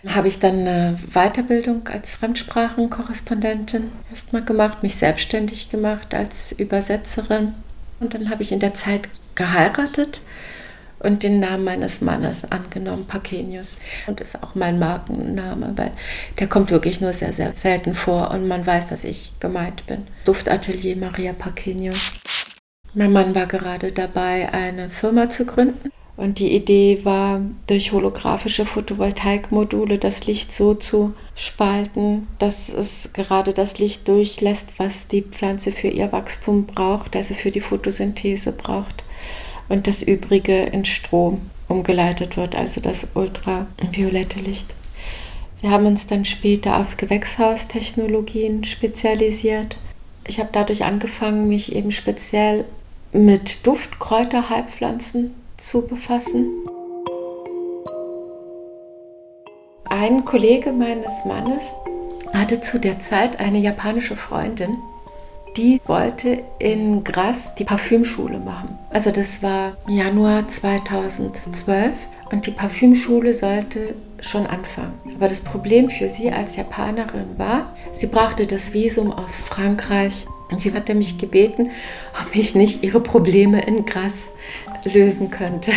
habe 0.07 0.29
ich 0.29 0.39
dann 0.39 0.61
eine 0.61 0.99
Weiterbildung 1.13 1.89
als 1.89 2.11
Fremdsprachenkorrespondentin 2.11 3.93
erstmal 4.11 4.45
gemacht, 4.45 4.83
mich 4.83 4.97
selbstständig 4.97 5.71
gemacht 5.71 6.15
als 6.15 6.53
Übersetzerin. 6.53 7.55
Und 7.99 8.15
dann 8.15 8.31
habe 8.31 8.43
ich 8.43 8.53
in 8.53 8.61
der 8.61 8.75
Zeit 8.75 9.09
geheiratet 9.35 10.21
und 11.01 11.23
den 11.23 11.41
Namen 11.41 11.65
meines 11.65 12.01
Mannes 12.01 12.51
angenommen, 12.51 13.07
Pakenius. 13.07 13.79
Und 14.07 14.21
ist 14.21 14.43
auch 14.43 14.55
mein 14.55 14.79
Markenname, 14.79 15.73
weil 15.77 15.93
der 16.39 16.47
kommt 16.47 16.71
wirklich 16.71 17.01
nur 17.01 17.13
sehr, 17.13 17.33
sehr 17.33 17.57
selten 17.57 17.95
vor 17.95 18.31
und 18.31 18.47
man 18.47 18.65
weiß, 18.65 18.89
dass 18.89 19.05
ich 19.05 19.33
gemeint 19.41 19.87
bin. 19.87 20.07
Duftatelier 20.25 20.97
Maria 20.97 21.33
Pakenius. 21.33 22.21
Mein 22.95 23.13
Mann 23.13 23.35
war 23.35 23.47
gerade 23.47 23.93
dabei, 23.93 24.53
eine 24.53 24.89
Firma 24.89 25.29
zu 25.29 25.47
gründen. 25.47 25.91
Und 26.17 26.39
die 26.39 26.53
Idee 26.55 27.01
war, 27.03 27.41
durch 27.67 27.93
holographische 27.93 28.67
Photovoltaikmodule 28.67 29.97
das 29.97 30.27
Licht 30.27 30.53
so 30.53 30.75
zu 30.75 31.15
spalten, 31.35 32.27
dass 32.39 32.69
es 32.69 33.09
gerade 33.15 33.55
das 33.55 33.79
Licht 33.79 34.07
durchlässt, 34.07 34.69
was 34.77 35.09
die 35.09 35.23
Pflanze 35.23 35.73
für 35.73 35.89
ihr 35.89 36.13
Wachstum 36.13 36.67
braucht, 36.67 37.17
also 37.17 37.33
für 37.33 37.51
die 37.51 37.63
Photosynthese 37.63 38.53
braucht. 38.53 39.03
Und 39.71 39.87
das 39.87 40.03
Übrige 40.03 40.65
in 40.65 40.85
Strom 40.85 41.41
umgeleitet 41.69 42.37
wird, 42.37 42.57
also 42.57 42.81
das 42.83 43.07
ultraviolette 43.15 44.41
Licht. 44.41 44.75
Wir 45.61 45.71
haben 45.71 45.87
uns 45.87 46.07
dann 46.07 46.25
später 46.25 46.79
auf 46.79 46.97
Gewächshaustechnologien 46.97 48.65
spezialisiert. 48.65 49.77
Ich 50.27 50.41
habe 50.41 50.51
dadurch 50.53 50.85
angefangen, 50.85 51.49
mich 51.49 51.75
eben 51.75 51.93
speziell 51.93 52.65
mit 53.13 53.67
Duftkräuter, 53.67 54.51
Heilpflanzen 54.51 55.35
zu 55.57 55.87
befassen. 55.87 56.51
Ein 59.89 60.25
Kollege 60.25 60.73
meines 60.73 61.25
Mannes 61.25 61.63
hatte 62.33 62.61
zu 62.61 62.81
der 62.81 62.99
Zeit 62.99 63.39
eine 63.39 63.59
japanische 63.59 64.17
Freundin, 64.17 64.77
die 65.57 65.81
wollte 65.87 66.43
in 66.59 67.05
Grasse 67.05 67.51
die 67.59 67.65
Parfümschule 67.65 68.39
machen. 68.39 68.79
Also 68.91 69.11
das 69.11 69.43
war 69.43 69.73
Januar 69.89 70.49
2012 70.49 71.93
und 72.31 72.47
die 72.47 72.53
Parfümschule 72.53 73.35
sollte 73.35 73.95
schon 74.21 74.47
anfangen. 74.47 74.95
Aber 75.17 75.29
das 75.29 75.41
Problem 75.41 75.89
für 75.89 76.09
sie 76.09 76.31
als 76.31 76.57
Japanerin 76.57 77.39
war, 77.39 77.75
sie 77.93 78.07
brauchte 78.07 78.47
das 78.47 78.73
Visum 78.73 79.13
aus 79.13 79.37
Frankreich 79.37 80.27
und 80.51 80.61
sie 80.61 80.73
hatte 80.73 80.95
mich 80.95 81.19
gebeten, 81.19 81.71
ob 82.21 82.35
ich 82.35 82.55
nicht 82.55 82.83
ihre 82.83 83.01
Probleme 83.01 83.63
in 83.63 83.87
Grasse 83.87 84.29
lösen 84.85 85.31
könnte. 85.31 85.73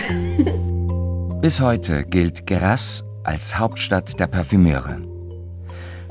Bis 1.42 1.60
heute 1.60 2.06
gilt 2.06 2.48
Grasse 2.48 3.03
als 3.24 3.58
Hauptstadt 3.60 4.20
der 4.20 4.27
Parfümeure. 4.27 5.12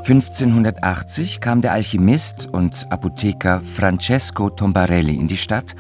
1580 0.03 1.39
kam 1.39 1.61
der 1.61 1.73
Alchemist 1.73 2.49
und 2.53 2.91
Apotheker 2.91 3.61
Francesco 3.61 4.51
Tombarelli 4.51 5.15
in 5.15 5.29
die 5.29 5.37
Stadt 5.37 5.77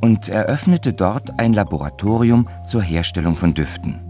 und 0.00 0.28
eröffnete 0.28 0.92
dort 0.92 1.38
ein 1.38 1.52
Laboratorium 1.52 2.48
zur 2.66 2.82
Herstellung 2.82 3.36
von 3.36 3.54
Düften. 3.54 4.00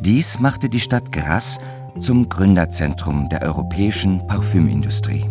Dies 0.00 0.38
machte 0.38 0.70
die 0.70 0.80
Stadt 0.80 1.12
Grasse 1.12 1.60
zum 2.00 2.30
Gründerzentrum 2.30 3.28
der 3.28 3.42
europäischen 3.42 4.26
Parfümindustrie. 4.26 5.26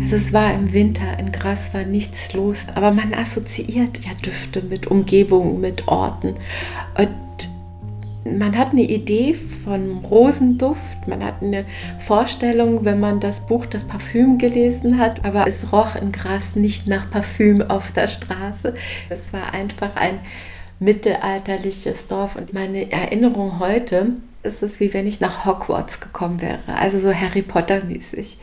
Also 0.00 0.16
es 0.16 0.32
war 0.32 0.52
im 0.52 0.72
Winter, 0.72 1.20
in 1.20 1.30
Grasse 1.30 1.72
war 1.72 1.84
nichts 1.84 2.32
los, 2.32 2.66
aber 2.74 2.92
man 2.92 3.14
assoziiert 3.14 4.04
ja 4.04 4.12
Düfte 4.14 4.62
mit 4.62 4.88
Umgebungen, 4.88 5.60
mit 5.60 5.86
Orten. 5.86 6.34
Man 8.38 8.56
hat 8.56 8.72
eine 8.72 8.82
Idee 8.82 9.34
von 9.34 9.98
Rosenduft, 9.98 11.06
man 11.06 11.24
hat 11.24 11.42
eine 11.42 11.64
Vorstellung, 11.98 12.84
wenn 12.84 13.00
man 13.00 13.20
das 13.20 13.46
Buch 13.46 13.66
Das 13.66 13.84
Parfüm 13.84 14.38
gelesen 14.38 14.98
hat, 14.98 15.24
aber 15.24 15.46
es 15.46 15.72
roch 15.72 15.94
in 15.94 16.12
Gras 16.12 16.56
nicht 16.56 16.86
nach 16.86 17.10
Parfüm 17.10 17.62
auf 17.62 17.92
der 17.92 18.06
Straße. 18.06 18.74
Es 19.08 19.32
war 19.32 19.54
einfach 19.54 19.96
ein 19.96 20.18
mittelalterliches 20.78 22.06
Dorf 22.06 22.36
und 22.36 22.52
meine 22.52 22.90
Erinnerung 22.92 23.58
heute 23.58 24.12
ist 24.42 24.62
es, 24.62 24.78
wie 24.80 24.92
wenn 24.94 25.06
ich 25.06 25.20
nach 25.20 25.44
Hogwarts 25.44 26.00
gekommen 26.00 26.40
wäre, 26.40 26.60
also 26.76 26.98
so 26.98 27.12
Harry 27.12 27.42
Potter 27.42 27.84
mäßig. 27.84 28.38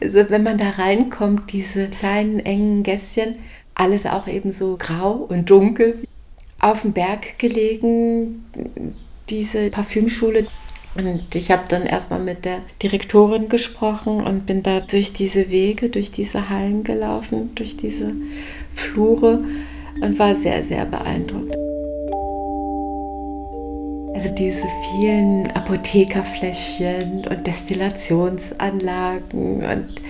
Also 0.00 0.28
wenn 0.28 0.42
man 0.42 0.58
da 0.58 0.70
reinkommt, 0.70 1.52
diese 1.52 1.88
kleinen 1.88 2.40
engen 2.40 2.82
Gässchen, 2.82 3.36
alles 3.74 4.04
auch 4.06 4.26
eben 4.26 4.52
so 4.52 4.76
grau 4.76 5.12
und 5.12 5.48
dunkel, 5.48 5.98
auf 6.58 6.82
dem 6.82 6.92
Berg 6.92 7.38
gelegen, 7.38 8.44
diese 9.28 9.70
Parfümschule. 9.70 10.46
Und 10.96 11.34
ich 11.34 11.50
habe 11.50 11.64
dann 11.68 11.82
erstmal 11.82 12.20
mit 12.20 12.46
der 12.46 12.60
Direktorin 12.82 13.48
gesprochen 13.48 14.22
und 14.22 14.46
bin 14.46 14.62
da 14.62 14.80
durch 14.80 15.12
diese 15.12 15.50
Wege, 15.50 15.90
durch 15.90 16.10
diese 16.10 16.48
Hallen 16.48 16.84
gelaufen, 16.84 17.54
durch 17.54 17.76
diese 17.76 18.12
Flure 18.74 19.44
und 20.00 20.18
war 20.18 20.34
sehr, 20.34 20.62
sehr 20.62 20.86
beeindruckt. 20.86 21.54
Also 24.14 24.34
diese 24.34 24.64
vielen 24.90 25.50
Apothekerfläschchen 25.50 27.26
und 27.28 27.46
Destillationsanlagen 27.46 29.62
und 29.62 30.00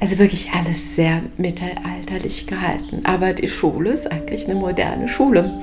also 0.00 0.18
wirklich 0.18 0.50
alles 0.52 0.96
sehr 0.96 1.20
mittelalterlich 1.36 2.46
gehalten. 2.46 3.02
Aber 3.04 3.34
die 3.34 3.48
Schule 3.48 3.90
ist 3.90 4.10
eigentlich 4.10 4.46
eine 4.46 4.54
moderne 4.54 5.08
Schule. 5.08 5.60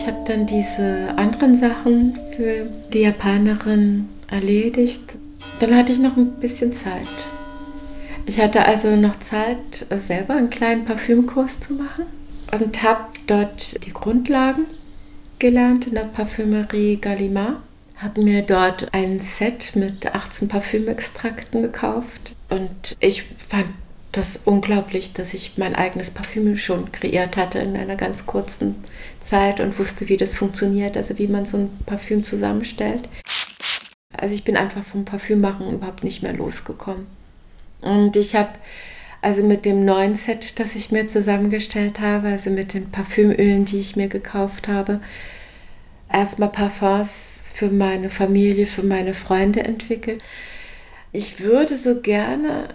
Ich 0.00 0.06
habe 0.06 0.24
dann 0.24 0.46
diese 0.46 1.12
anderen 1.16 1.54
Sachen 1.56 2.18
für 2.34 2.70
die 2.90 3.00
Japanerin 3.00 4.08
erledigt. 4.30 5.16
Dann 5.58 5.76
hatte 5.76 5.92
ich 5.92 5.98
noch 5.98 6.16
ein 6.16 6.40
bisschen 6.40 6.72
Zeit. 6.72 7.06
Ich 8.24 8.40
hatte 8.40 8.64
also 8.64 8.96
noch 8.96 9.20
Zeit, 9.20 9.86
selber 9.90 10.36
einen 10.36 10.48
kleinen 10.48 10.86
Parfümkurs 10.86 11.60
zu 11.60 11.74
machen 11.74 12.06
und 12.50 12.82
habe 12.82 13.08
dort 13.26 13.84
die 13.84 13.92
Grundlagen 13.92 14.64
gelernt 15.38 15.86
in 15.86 15.96
der 15.96 16.04
Parfümerie 16.04 16.96
Gallimard. 16.96 17.58
Habe 17.96 18.22
mir 18.22 18.40
dort 18.40 18.94
ein 18.94 19.18
Set 19.18 19.76
mit 19.76 20.14
18 20.14 20.48
Parfümextrakten 20.48 21.60
gekauft 21.60 22.34
und 22.48 22.96
ich 23.00 23.24
fand 23.36 23.68
das 24.12 24.36
ist 24.36 24.46
unglaublich, 24.46 25.12
dass 25.12 25.34
ich 25.34 25.56
mein 25.56 25.74
eigenes 25.74 26.10
Parfüm 26.10 26.56
schon 26.56 26.90
kreiert 26.90 27.36
hatte 27.36 27.58
in 27.58 27.76
einer 27.76 27.96
ganz 27.96 28.26
kurzen 28.26 28.76
Zeit 29.20 29.60
und 29.60 29.78
wusste, 29.78 30.08
wie 30.08 30.16
das 30.16 30.34
funktioniert, 30.34 30.96
also 30.96 31.18
wie 31.18 31.28
man 31.28 31.46
so 31.46 31.58
ein 31.58 31.70
Parfüm 31.86 32.24
zusammenstellt. 32.24 33.08
Also 34.16 34.34
ich 34.34 34.44
bin 34.44 34.56
einfach 34.56 34.84
vom 34.84 35.04
Parfümmachen 35.04 35.72
überhaupt 35.72 36.02
nicht 36.02 36.22
mehr 36.22 36.32
losgekommen. 36.32 37.06
Und 37.80 38.16
ich 38.16 38.34
habe 38.34 38.50
also 39.22 39.42
mit 39.42 39.64
dem 39.64 39.84
neuen 39.84 40.16
Set, 40.16 40.58
das 40.58 40.74
ich 40.74 40.90
mir 40.90 41.06
zusammengestellt 41.06 42.00
habe, 42.00 42.28
also 42.28 42.50
mit 42.50 42.74
den 42.74 42.90
Parfümölen, 42.90 43.64
die 43.64 43.78
ich 43.78 43.94
mir 43.94 44.08
gekauft 44.08 44.66
habe, 44.66 45.00
erstmal 46.10 46.48
Parfums 46.48 47.42
für 47.52 47.68
meine 47.68 48.10
Familie, 48.10 48.66
für 48.66 48.82
meine 48.82 49.14
Freunde 49.14 49.62
entwickelt. 49.62 50.22
Ich 51.12 51.40
würde 51.40 51.76
so 51.76 52.00
gerne 52.00 52.74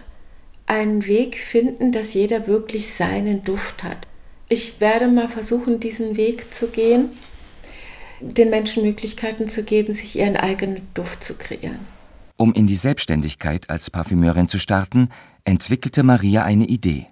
einen 0.68 1.06
Weg 1.06 1.38
finden, 1.38 1.92
dass 1.92 2.14
jeder 2.14 2.48
wirklich 2.48 2.94
seinen 2.94 3.44
Duft 3.44 3.84
hat. 3.84 4.08
Ich 4.50 4.80
werde 4.80 5.08
mal 5.08 5.28
versuchen, 5.28 5.80
diesen 5.80 6.18
Weg 6.18 6.54
zu 6.54 6.68
gehen, 6.68 7.10
den 8.20 8.50
Menschen 8.50 8.84
Möglichkeiten 8.84 9.50
zu 9.50 9.64
geben, 9.64 9.94
sich 9.94 10.18
ihren 10.18 10.38
eigenen 10.38 10.88
Duft 10.94 11.24
zu 11.24 11.36
kreieren. 11.36 11.80
Um 12.38 12.54
in 12.54 12.68
die 12.68 12.76
Selbstständigkeit 12.76 13.70
als 13.70 13.90
Parfümeurin 13.90 14.48
zu 14.48 14.60
starten, 14.60 15.10
entwickelte 15.44 16.04
Maria 16.04 16.44
eine 16.44 16.66
Idee. 16.66 17.08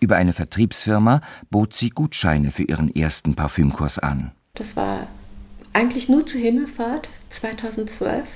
Über 0.00 0.16
eine 0.16 0.32
Vertriebsfirma 0.32 1.20
bot 1.50 1.74
sie 1.74 1.90
Gutscheine 1.90 2.50
für 2.50 2.64
ihren 2.64 2.94
ersten 2.94 3.34
Parfümkurs 3.34 3.98
an. 3.98 4.32
Das 4.54 4.76
war 4.76 5.06
eigentlich 5.72 6.08
nur 6.08 6.26
zur 6.26 6.40
Himmelfahrt 6.40 7.08
2012, 7.28 8.26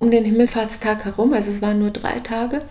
um 0.00 0.10
den 0.10 0.24
Himmelfahrtstag 0.24 1.04
herum, 1.04 1.32
also 1.32 1.50
es 1.50 1.62
waren 1.62 1.78
nur 1.78 1.90
drei 1.90 2.20
Tage 2.20 2.62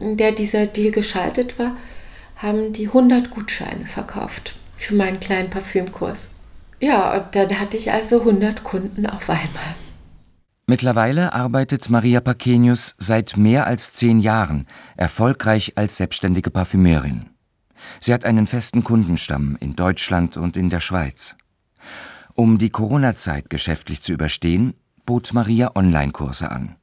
in 0.00 0.16
der 0.16 0.32
dieser 0.32 0.66
Deal 0.66 0.90
geschaltet 0.90 1.58
war, 1.58 1.76
haben 2.36 2.72
die 2.72 2.86
100 2.86 3.30
Gutscheine 3.30 3.86
verkauft 3.86 4.56
für 4.76 4.94
meinen 4.94 5.20
kleinen 5.20 5.50
Parfümkurs. 5.50 6.30
Ja, 6.80 7.14
und 7.14 7.34
dann 7.34 7.58
hatte 7.58 7.76
ich 7.76 7.90
also 7.90 8.20
100 8.20 8.62
Kunden 8.62 9.06
auf 9.06 9.30
einmal. 9.30 9.74
Mittlerweile 10.66 11.32
arbeitet 11.32 11.88
Maria 11.90 12.20
Pacenius 12.20 12.94
seit 12.98 13.36
mehr 13.36 13.66
als 13.66 13.92
zehn 13.92 14.18
Jahren 14.18 14.66
erfolgreich 14.96 15.72
als 15.76 15.96
selbstständige 15.96 16.50
Parfümeurin. 16.50 17.30
Sie 18.00 18.12
hat 18.12 18.24
einen 18.24 18.46
festen 18.46 18.82
Kundenstamm 18.82 19.56
in 19.60 19.76
Deutschland 19.76 20.36
und 20.36 20.56
in 20.56 20.68
der 20.68 20.80
Schweiz. 20.80 21.36
Um 22.34 22.58
die 22.58 22.70
Corona-Zeit 22.70 23.48
geschäftlich 23.48 24.02
zu 24.02 24.12
überstehen, 24.12 24.74
bot 25.06 25.32
Maria 25.32 25.70
Online-Kurse 25.74 26.50
an. 26.50 26.74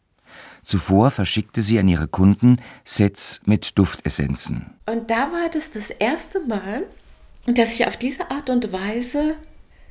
Zuvor 0.64 1.12
verschickte 1.12 1.62
sie 1.62 1.78
an 1.78 1.90
ihre 1.90 2.08
Kunden 2.08 2.58
Sets 2.86 3.42
mit 3.46 3.78
Duftessenzen. 3.78 4.74
Und 4.86 5.12
da 5.12 5.32
war 5.32 5.50
das 5.54 5.72
das 5.72 5.90
erste 5.90 6.40
Mal, 6.46 6.84
dass 7.46 7.74
ich 7.74 7.86
auf 7.86 7.98
diese 7.98 8.32
Art 8.32 8.50
und 8.50 8.72
Weise 8.72 9.36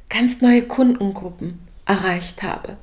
ganz 0.08 0.40
neue 0.40 0.62
Kundengruppen 0.62 1.60
erreicht 1.86 2.42
habe. 2.42 2.76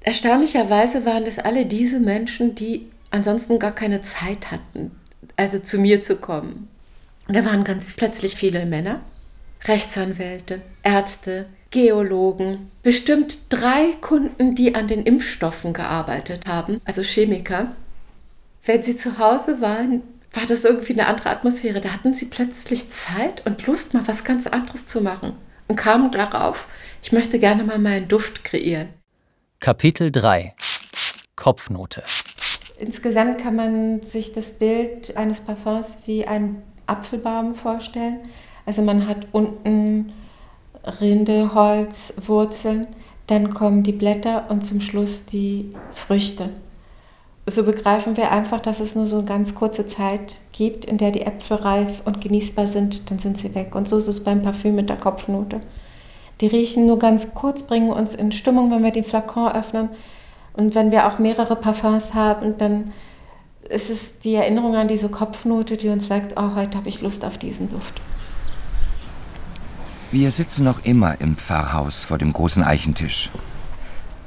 Erstaunlicherweise 0.00 1.04
waren 1.04 1.24
das 1.24 1.38
alle 1.38 1.66
diese 1.66 1.98
Menschen, 1.98 2.54
die 2.54 2.86
ansonsten 3.10 3.58
gar 3.58 3.72
keine 3.72 4.02
Zeit 4.02 4.50
hatten, 4.50 4.92
also 5.36 5.58
zu 5.58 5.78
mir 5.78 6.02
zu 6.02 6.16
kommen. 6.16 6.68
Und 7.28 7.34
da 7.34 7.44
waren 7.44 7.64
ganz 7.64 7.94
plötzlich 7.94 8.36
viele 8.36 8.66
Männer, 8.66 9.00
Rechtsanwälte, 9.64 10.62
Ärzte, 10.82 11.46
Geologen, 11.76 12.70
bestimmt 12.82 13.36
drei 13.50 13.92
Kunden, 14.00 14.54
die 14.54 14.74
an 14.74 14.88
den 14.88 15.02
Impfstoffen 15.02 15.74
gearbeitet 15.74 16.46
haben, 16.48 16.80
also 16.86 17.02
Chemiker. 17.02 17.76
Wenn 18.64 18.82
sie 18.82 18.96
zu 18.96 19.18
Hause 19.18 19.60
waren, 19.60 20.00
war 20.32 20.46
das 20.48 20.64
irgendwie 20.64 20.94
eine 20.94 21.06
andere 21.06 21.28
Atmosphäre. 21.28 21.82
Da 21.82 21.90
hatten 21.90 22.14
sie 22.14 22.24
plötzlich 22.24 22.88
Zeit 22.92 23.44
und 23.44 23.66
Lust, 23.66 23.92
mal 23.92 24.08
was 24.08 24.24
ganz 24.24 24.46
anderes 24.46 24.86
zu 24.86 25.02
machen 25.02 25.34
und 25.68 25.76
kamen 25.76 26.10
darauf, 26.10 26.66
ich 27.02 27.12
möchte 27.12 27.38
gerne 27.38 27.62
mal 27.62 27.78
meinen 27.78 28.08
Duft 28.08 28.42
kreieren. 28.42 28.88
Kapitel 29.60 30.10
3 30.10 30.54
Kopfnote 31.36 32.02
Insgesamt 32.78 33.36
kann 33.38 33.54
man 33.54 34.02
sich 34.02 34.32
das 34.32 34.52
Bild 34.52 35.14
eines 35.18 35.42
Parfums 35.42 35.98
wie 36.06 36.26
ein 36.26 36.62
Apfelbaum 36.86 37.54
vorstellen. 37.54 38.20
Also 38.64 38.80
man 38.80 39.06
hat 39.06 39.26
unten 39.32 40.14
Rinde, 41.00 41.54
Holz, 41.54 42.14
Wurzeln, 42.26 42.86
dann 43.26 43.52
kommen 43.52 43.82
die 43.82 43.92
Blätter 43.92 44.44
und 44.50 44.64
zum 44.64 44.80
Schluss 44.80 45.24
die 45.26 45.74
Früchte. 45.92 46.50
So 47.48 47.62
begreifen 47.62 48.16
wir 48.16 48.32
einfach, 48.32 48.60
dass 48.60 48.80
es 48.80 48.94
nur 48.94 49.06
so 49.06 49.18
eine 49.18 49.26
ganz 49.26 49.54
kurze 49.54 49.86
Zeit 49.86 50.40
gibt, 50.52 50.84
in 50.84 50.98
der 50.98 51.12
die 51.12 51.22
Äpfel 51.22 51.58
reif 51.58 52.02
und 52.04 52.20
genießbar 52.20 52.66
sind, 52.66 53.10
dann 53.10 53.18
sind 53.18 53.38
sie 53.38 53.54
weg. 53.54 53.74
Und 53.74 53.88
so 53.88 53.98
ist 53.98 54.08
es 54.08 54.24
beim 54.24 54.42
Parfüm 54.42 54.74
mit 54.74 54.88
der 54.88 54.96
Kopfnote. 54.96 55.60
Die 56.40 56.48
riechen 56.48 56.86
nur 56.86 56.98
ganz 56.98 57.34
kurz, 57.34 57.62
bringen 57.62 57.90
uns 57.90 58.14
in 58.14 58.32
Stimmung, 58.32 58.70
wenn 58.70 58.82
wir 58.82 58.90
den 58.90 59.04
Flakon 59.04 59.52
öffnen. 59.52 59.90
Und 60.54 60.74
wenn 60.74 60.90
wir 60.90 61.06
auch 61.06 61.18
mehrere 61.18 61.56
Parfums 61.56 62.14
haben, 62.14 62.56
dann 62.58 62.92
ist 63.68 63.90
es 63.90 64.18
die 64.18 64.34
Erinnerung 64.34 64.74
an 64.74 64.88
diese 64.88 65.08
Kopfnote, 65.08 65.76
die 65.76 65.88
uns 65.88 66.08
sagt, 66.08 66.34
oh, 66.36 66.54
heute 66.54 66.78
habe 66.78 66.88
ich 66.88 67.00
Lust 67.00 67.24
auf 67.24 67.38
diesen 67.38 67.70
Duft. 67.70 68.00
Wir 70.18 70.30
sitzen 70.30 70.64
noch 70.64 70.82
immer 70.82 71.20
im 71.20 71.36
Pfarrhaus 71.36 72.02
vor 72.02 72.16
dem 72.16 72.32
großen 72.32 72.64
Eichentisch. 72.64 73.30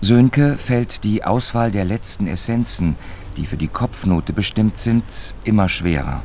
Sönke 0.02 0.56
fällt 0.56 1.04
die 1.04 1.23
Auswahl 1.23 1.71
der 1.71 1.84
letzten 1.84 2.28
Essenzen, 2.28 2.95
die 3.38 3.47
für 3.47 3.58
die 3.58 3.69
Kopfnote 3.69 4.32
bestimmt 4.32 4.78
sind, 4.78 5.34
immer 5.45 5.67
schwerer. 5.67 6.21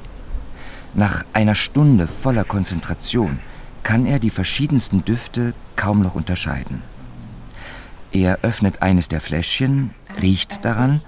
Nach 0.93 1.25
einer 1.33 1.55
Stunde 1.55 2.07
voller 2.07 2.45
Konzentration 2.45 3.39
kann 3.85 4.05
er 4.05 4.19
die 4.19 4.29
verschiedensten 4.29 5.03
Düfte 5.03 5.55
kaum 5.77 6.03
noch 6.03 6.15
unterscheiden. 6.15 6.83
Er 8.13 8.41
öffnet 8.43 8.83
eines 8.83 9.09
der 9.09 9.23
Fläschchen, 9.23 9.95
riecht 10.21 10.63
daran 10.67 11.01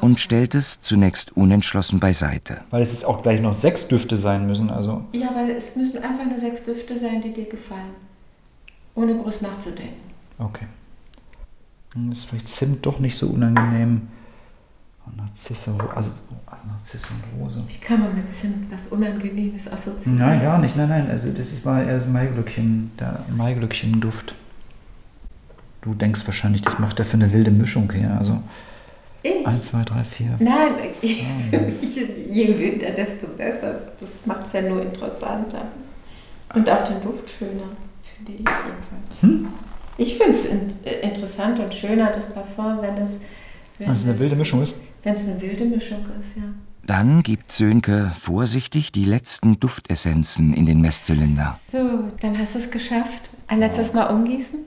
und 0.00 0.20
stellt 0.20 0.54
es 0.54 0.80
zunächst 0.80 1.36
unentschlossen 1.36 2.00
beiseite. 2.00 2.62
Weil 2.70 2.82
es 2.82 2.92
jetzt 2.92 3.04
auch 3.04 3.22
gleich 3.22 3.40
noch 3.40 3.54
sechs 3.54 3.88
Düfte 3.88 4.16
sein 4.16 4.46
müssen. 4.46 4.70
Also 4.70 5.04
Ja, 5.12 5.30
weil 5.34 5.50
es 5.50 5.76
müssen 5.76 6.02
einfach 6.02 6.24
nur 6.24 6.38
sechs 6.38 6.62
Düfte 6.64 6.98
sein, 6.98 7.22
die 7.22 7.32
dir 7.32 7.48
gefallen. 7.48 7.90
Ohne 8.94 9.16
groß 9.16 9.42
nachzudenken. 9.42 10.10
Okay. 10.38 10.66
Dann 11.94 12.10
ist 12.12 12.26
vielleicht 12.26 12.48
Zimt 12.48 12.86
doch 12.86 12.98
nicht 12.98 13.16
so 13.16 13.28
unangenehm. 13.28 14.08
Narzisse, 15.16 15.72
also 15.94 16.10
Narzisse 16.66 17.06
und 17.10 17.40
Rose. 17.40 17.62
Wie 17.66 17.78
kann 17.78 18.00
man 18.00 18.14
mit 18.14 18.30
Zimt 18.30 18.70
was 18.70 18.88
Unangenehmes 18.88 19.70
assoziieren? 19.70 20.18
Nein, 20.18 20.40
gar 20.40 20.58
nicht. 20.58 20.76
Nein, 20.76 20.88
nein. 20.88 21.10
Also 21.10 21.30
das 21.30 21.52
ist 21.52 21.64
mal 21.64 21.84
eher 21.84 21.94
das 21.94 22.06
Maiglöckchen, 22.06 22.92
der 22.98 23.24
Maiglöckchen-Duft. 23.36 24.34
Du 25.82 25.94
denkst 25.94 26.26
wahrscheinlich, 26.26 26.62
das 26.62 26.78
macht 26.78 26.98
er 26.98 27.06
für 27.06 27.14
eine 27.14 27.32
wilde 27.32 27.50
Mischung 27.50 27.90
her. 27.90 28.16
Also 28.18 28.40
Ich? 29.22 29.46
1, 29.46 29.62
2, 29.62 29.84
3, 29.84 30.04
4. 30.04 30.36
Nein, 30.38 30.72
ich, 31.02 31.24
ich, 31.82 31.96
je 31.96 32.58
wilder, 32.58 32.90
desto 32.92 33.26
besser. 33.28 33.80
Das 33.98 34.08
macht 34.24 34.46
es 34.46 34.52
ja 34.52 34.62
nur 34.62 34.82
interessanter. 34.82 35.66
Und 36.54 36.68
auch 36.68 36.84
den 36.84 37.00
Duft 37.02 37.30
schöner, 37.30 37.68
finde 38.02 38.32
ich 38.32 38.38
jedenfalls. 38.38 39.22
Hm? 39.22 39.48
Ich 39.98 40.16
finde 40.16 40.32
es 40.32 40.46
in, 40.46 40.70
äh, 40.84 41.06
interessant 41.06 41.58
und 41.60 41.74
schöner, 41.74 42.10
das 42.10 42.32
Parfum, 42.32 42.80
wenn 42.80 42.96
es, 42.96 43.18
wenn 43.78 43.88
Weil 43.88 43.94
es 43.94 44.04
eine 44.04 44.18
wilde 44.18 44.36
Mischung 44.36 44.62
ist. 44.62 44.74
Wenn 45.02 45.14
es 45.14 45.22
eine 45.22 45.40
wilde 45.40 45.64
Mischung 45.64 46.00
ist, 46.20 46.36
ja. 46.36 46.44
Dann 46.86 47.22
gibt 47.22 47.52
Sönke 47.52 48.10
vorsichtig 48.16 48.90
die 48.90 49.04
letzten 49.04 49.60
Duftessenzen 49.60 50.54
in 50.54 50.66
den 50.66 50.80
Messzylinder. 50.80 51.60
So, 51.70 52.10
dann 52.20 52.38
hast 52.38 52.54
du 52.54 52.58
es 52.58 52.70
geschafft. 52.70 53.30
Ein 53.46 53.60
letztes 53.60 53.92
Mal 53.92 54.06
umgießen. 54.06 54.60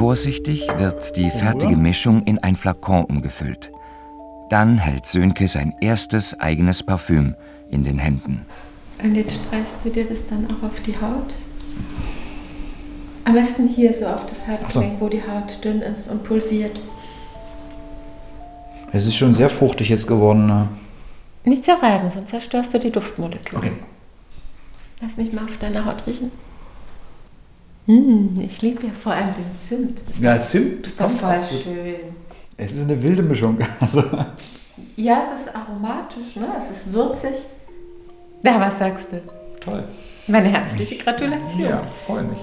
Vorsichtig 0.00 0.66
wird 0.78 1.14
die 1.18 1.28
fertige 1.28 1.76
Mischung 1.76 2.22
in 2.22 2.38
ein 2.38 2.56
Flakon 2.56 3.04
umgefüllt. 3.04 3.70
Dann 4.48 4.78
hält 4.78 5.06
Sönke 5.06 5.46
sein 5.46 5.74
erstes 5.82 6.40
eigenes 6.40 6.82
Parfüm 6.82 7.34
in 7.68 7.84
den 7.84 7.98
Händen. 7.98 8.46
Und 9.02 9.14
jetzt 9.14 9.42
streichst 9.44 9.74
du 9.84 9.90
dir 9.90 10.06
das 10.06 10.26
dann 10.26 10.46
auch 10.46 10.62
auf 10.66 10.80
die 10.86 10.94
Haut. 10.94 11.34
Am 13.26 13.34
besten 13.34 13.68
hier 13.68 13.92
so 13.92 14.06
auf 14.06 14.24
das 14.24 14.38
so. 14.40 14.46
Handgelenk, 14.46 15.00
wo 15.02 15.10
die 15.10 15.20
Haut 15.20 15.62
dünn 15.62 15.82
ist 15.82 16.08
und 16.08 16.24
pulsiert. 16.24 16.80
Es 18.92 19.06
ist 19.06 19.16
schon 19.16 19.34
sehr 19.34 19.50
fruchtig 19.50 19.90
jetzt 19.90 20.06
geworden. 20.06 20.46
ne? 20.46 20.68
Nicht 21.44 21.64
zerreiben, 21.64 22.10
sonst 22.10 22.30
zerstörst 22.30 22.72
du 22.72 22.78
die 22.78 22.90
Duftmoleküle. 22.90 23.58
Okay. 23.58 23.72
Lass 25.02 25.18
mich 25.18 25.30
mal 25.34 25.44
auf 25.44 25.58
deine 25.58 25.84
Haut 25.84 26.06
riechen. 26.06 26.32
Hm, 27.90 28.40
ich 28.40 28.62
liebe 28.62 28.86
ja 28.86 28.92
vor 28.92 29.12
allem 29.12 29.34
den 29.36 29.58
Zimt. 29.58 30.00
Ist 30.08 30.20
Ja, 30.22 30.40
Zimt 30.40 30.86
ist 30.86 31.00
doch 31.00 31.10
voll 31.10 31.40
schön. 31.44 31.96
Es 32.56 32.70
ist 32.70 32.82
eine 32.82 33.02
wilde 33.02 33.22
Mischung. 33.22 33.58
Also, 33.80 34.04
Ja, 34.96 35.22
es 35.24 35.40
ist 35.40 35.54
aromatisch, 35.54 36.36
ne? 36.36 36.46
es 36.58 36.76
ist 36.78 36.92
würzig. 36.92 37.34
Na, 38.42 38.60
was 38.60 38.78
sagst 38.78 39.10
du? 39.12 39.20
toll. 39.60 39.84
Meine 40.28 40.48
herzliche 40.48 40.96
Gratulation. 40.98 41.60
Ja, 41.68 41.82
freue 42.06 42.22
mich. 42.22 42.38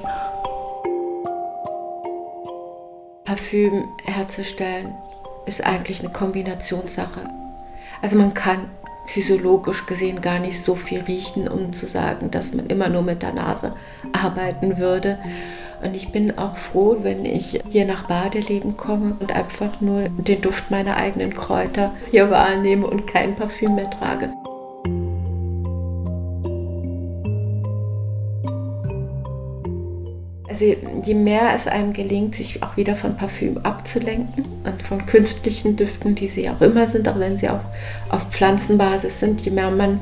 Parfüm 3.23 3.86
herzustellen 4.05 4.93
ist 5.45 5.63
eigentlich 5.65 6.01
eine 6.01 6.10
Kombinationssache. 6.10 7.21
Also 8.01 8.17
man 8.17 8.33
kann 8.33 8.65
physiologisch 9.08 9.86
gesehen 9.86 10.22
gar 10.22 10.39
nicht 10.39 10.62
so 10.62 10.76
viel 10.76 11.02
riechen, 11.02 11.48
um 11.48 11.74
zu 11.74 11.88
sagen, 11.88 12.30
dass 12.30 12.54
man 12.54 12.67
immer 12.67 12.89
nur 12.89 13.02
mit 13.02 13.24
der 13.24 13.34
Nase 13.34 13.74
arbeiten 14.13 14.78
würde. 14.78 15.17
Und 15.84 15.96
ich 15.96 16.12
bin 16.12 16.38
auch 16.38 16.58
froh, 16.58 16.98
wenn 17.02 17.26
ich 17.26 17.62
hier 17.70 17.86
nach 17.86 18.08
Badeleben 18.08 18.78
komme 18.78 19.15
und 19.20 19.32
einfach 19.32 19.80
nur 19.80 20.10
den 20.10 20.41
Duft 20.41 20.72
meiner 20.72 20.98
eigenen 20.98 21.34
Kräuter 21.34 21.93
hier 22.12 22.30
wahrnehme 22.30 22.88
und 22.88 23.08
kein 23.08 23.36
Parfüm 23.36 23.76
mehr 23.76 23.89
trage. 23.89 24.34
Also 30.60 30.76
je 31.04 31.13
mehr 31.13 31.54
es 31.54 31.67
einem 31.67 31.93
gelingt, 31.93 32.34
sich 32.34 32.63
auch 32.63 32.78
wieder 32.78 32.96
von 32.96 33.15
Parfüm 33.15 33.60
abzulenken 33.60 34.43
und 34.63 34.82
von 34.82 35.06
künstlichen 35.06 35.76
Düften, 35.76 36.15
die 36.15 36.28
sie 36.28 36.50
auch 36.50 36.62
immer 36.62 36.88
sind, 36.88 37.08
auch 37.08 37.20
wenn 37.20 37.38
sie 37.38 37.48
auch 37.48 37.60
auf 38.10 38.32
Pflanzenbasis 38.32 39.20
sind, 39.20 39.41
je 39.41 39.52
mehr 39.52 39.70
man 39.70 40.00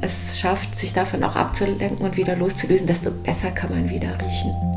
es 0.00 0.40
schafft, 0.40 0.74
sich 0.74 0.92
davon 0.92 1.22
auch 1.22 1.36
abzulenken 1.36 1.98
und 1.98 2.16
wieder 2.16 2.34
loszulösen, 2.34 2.88
desto 2.88 3.12
besser 3.12 3.52
kann 3.52 3.70
man 3.70 3.90
wieder 3.90 4.18
riechen. 4.20 4.73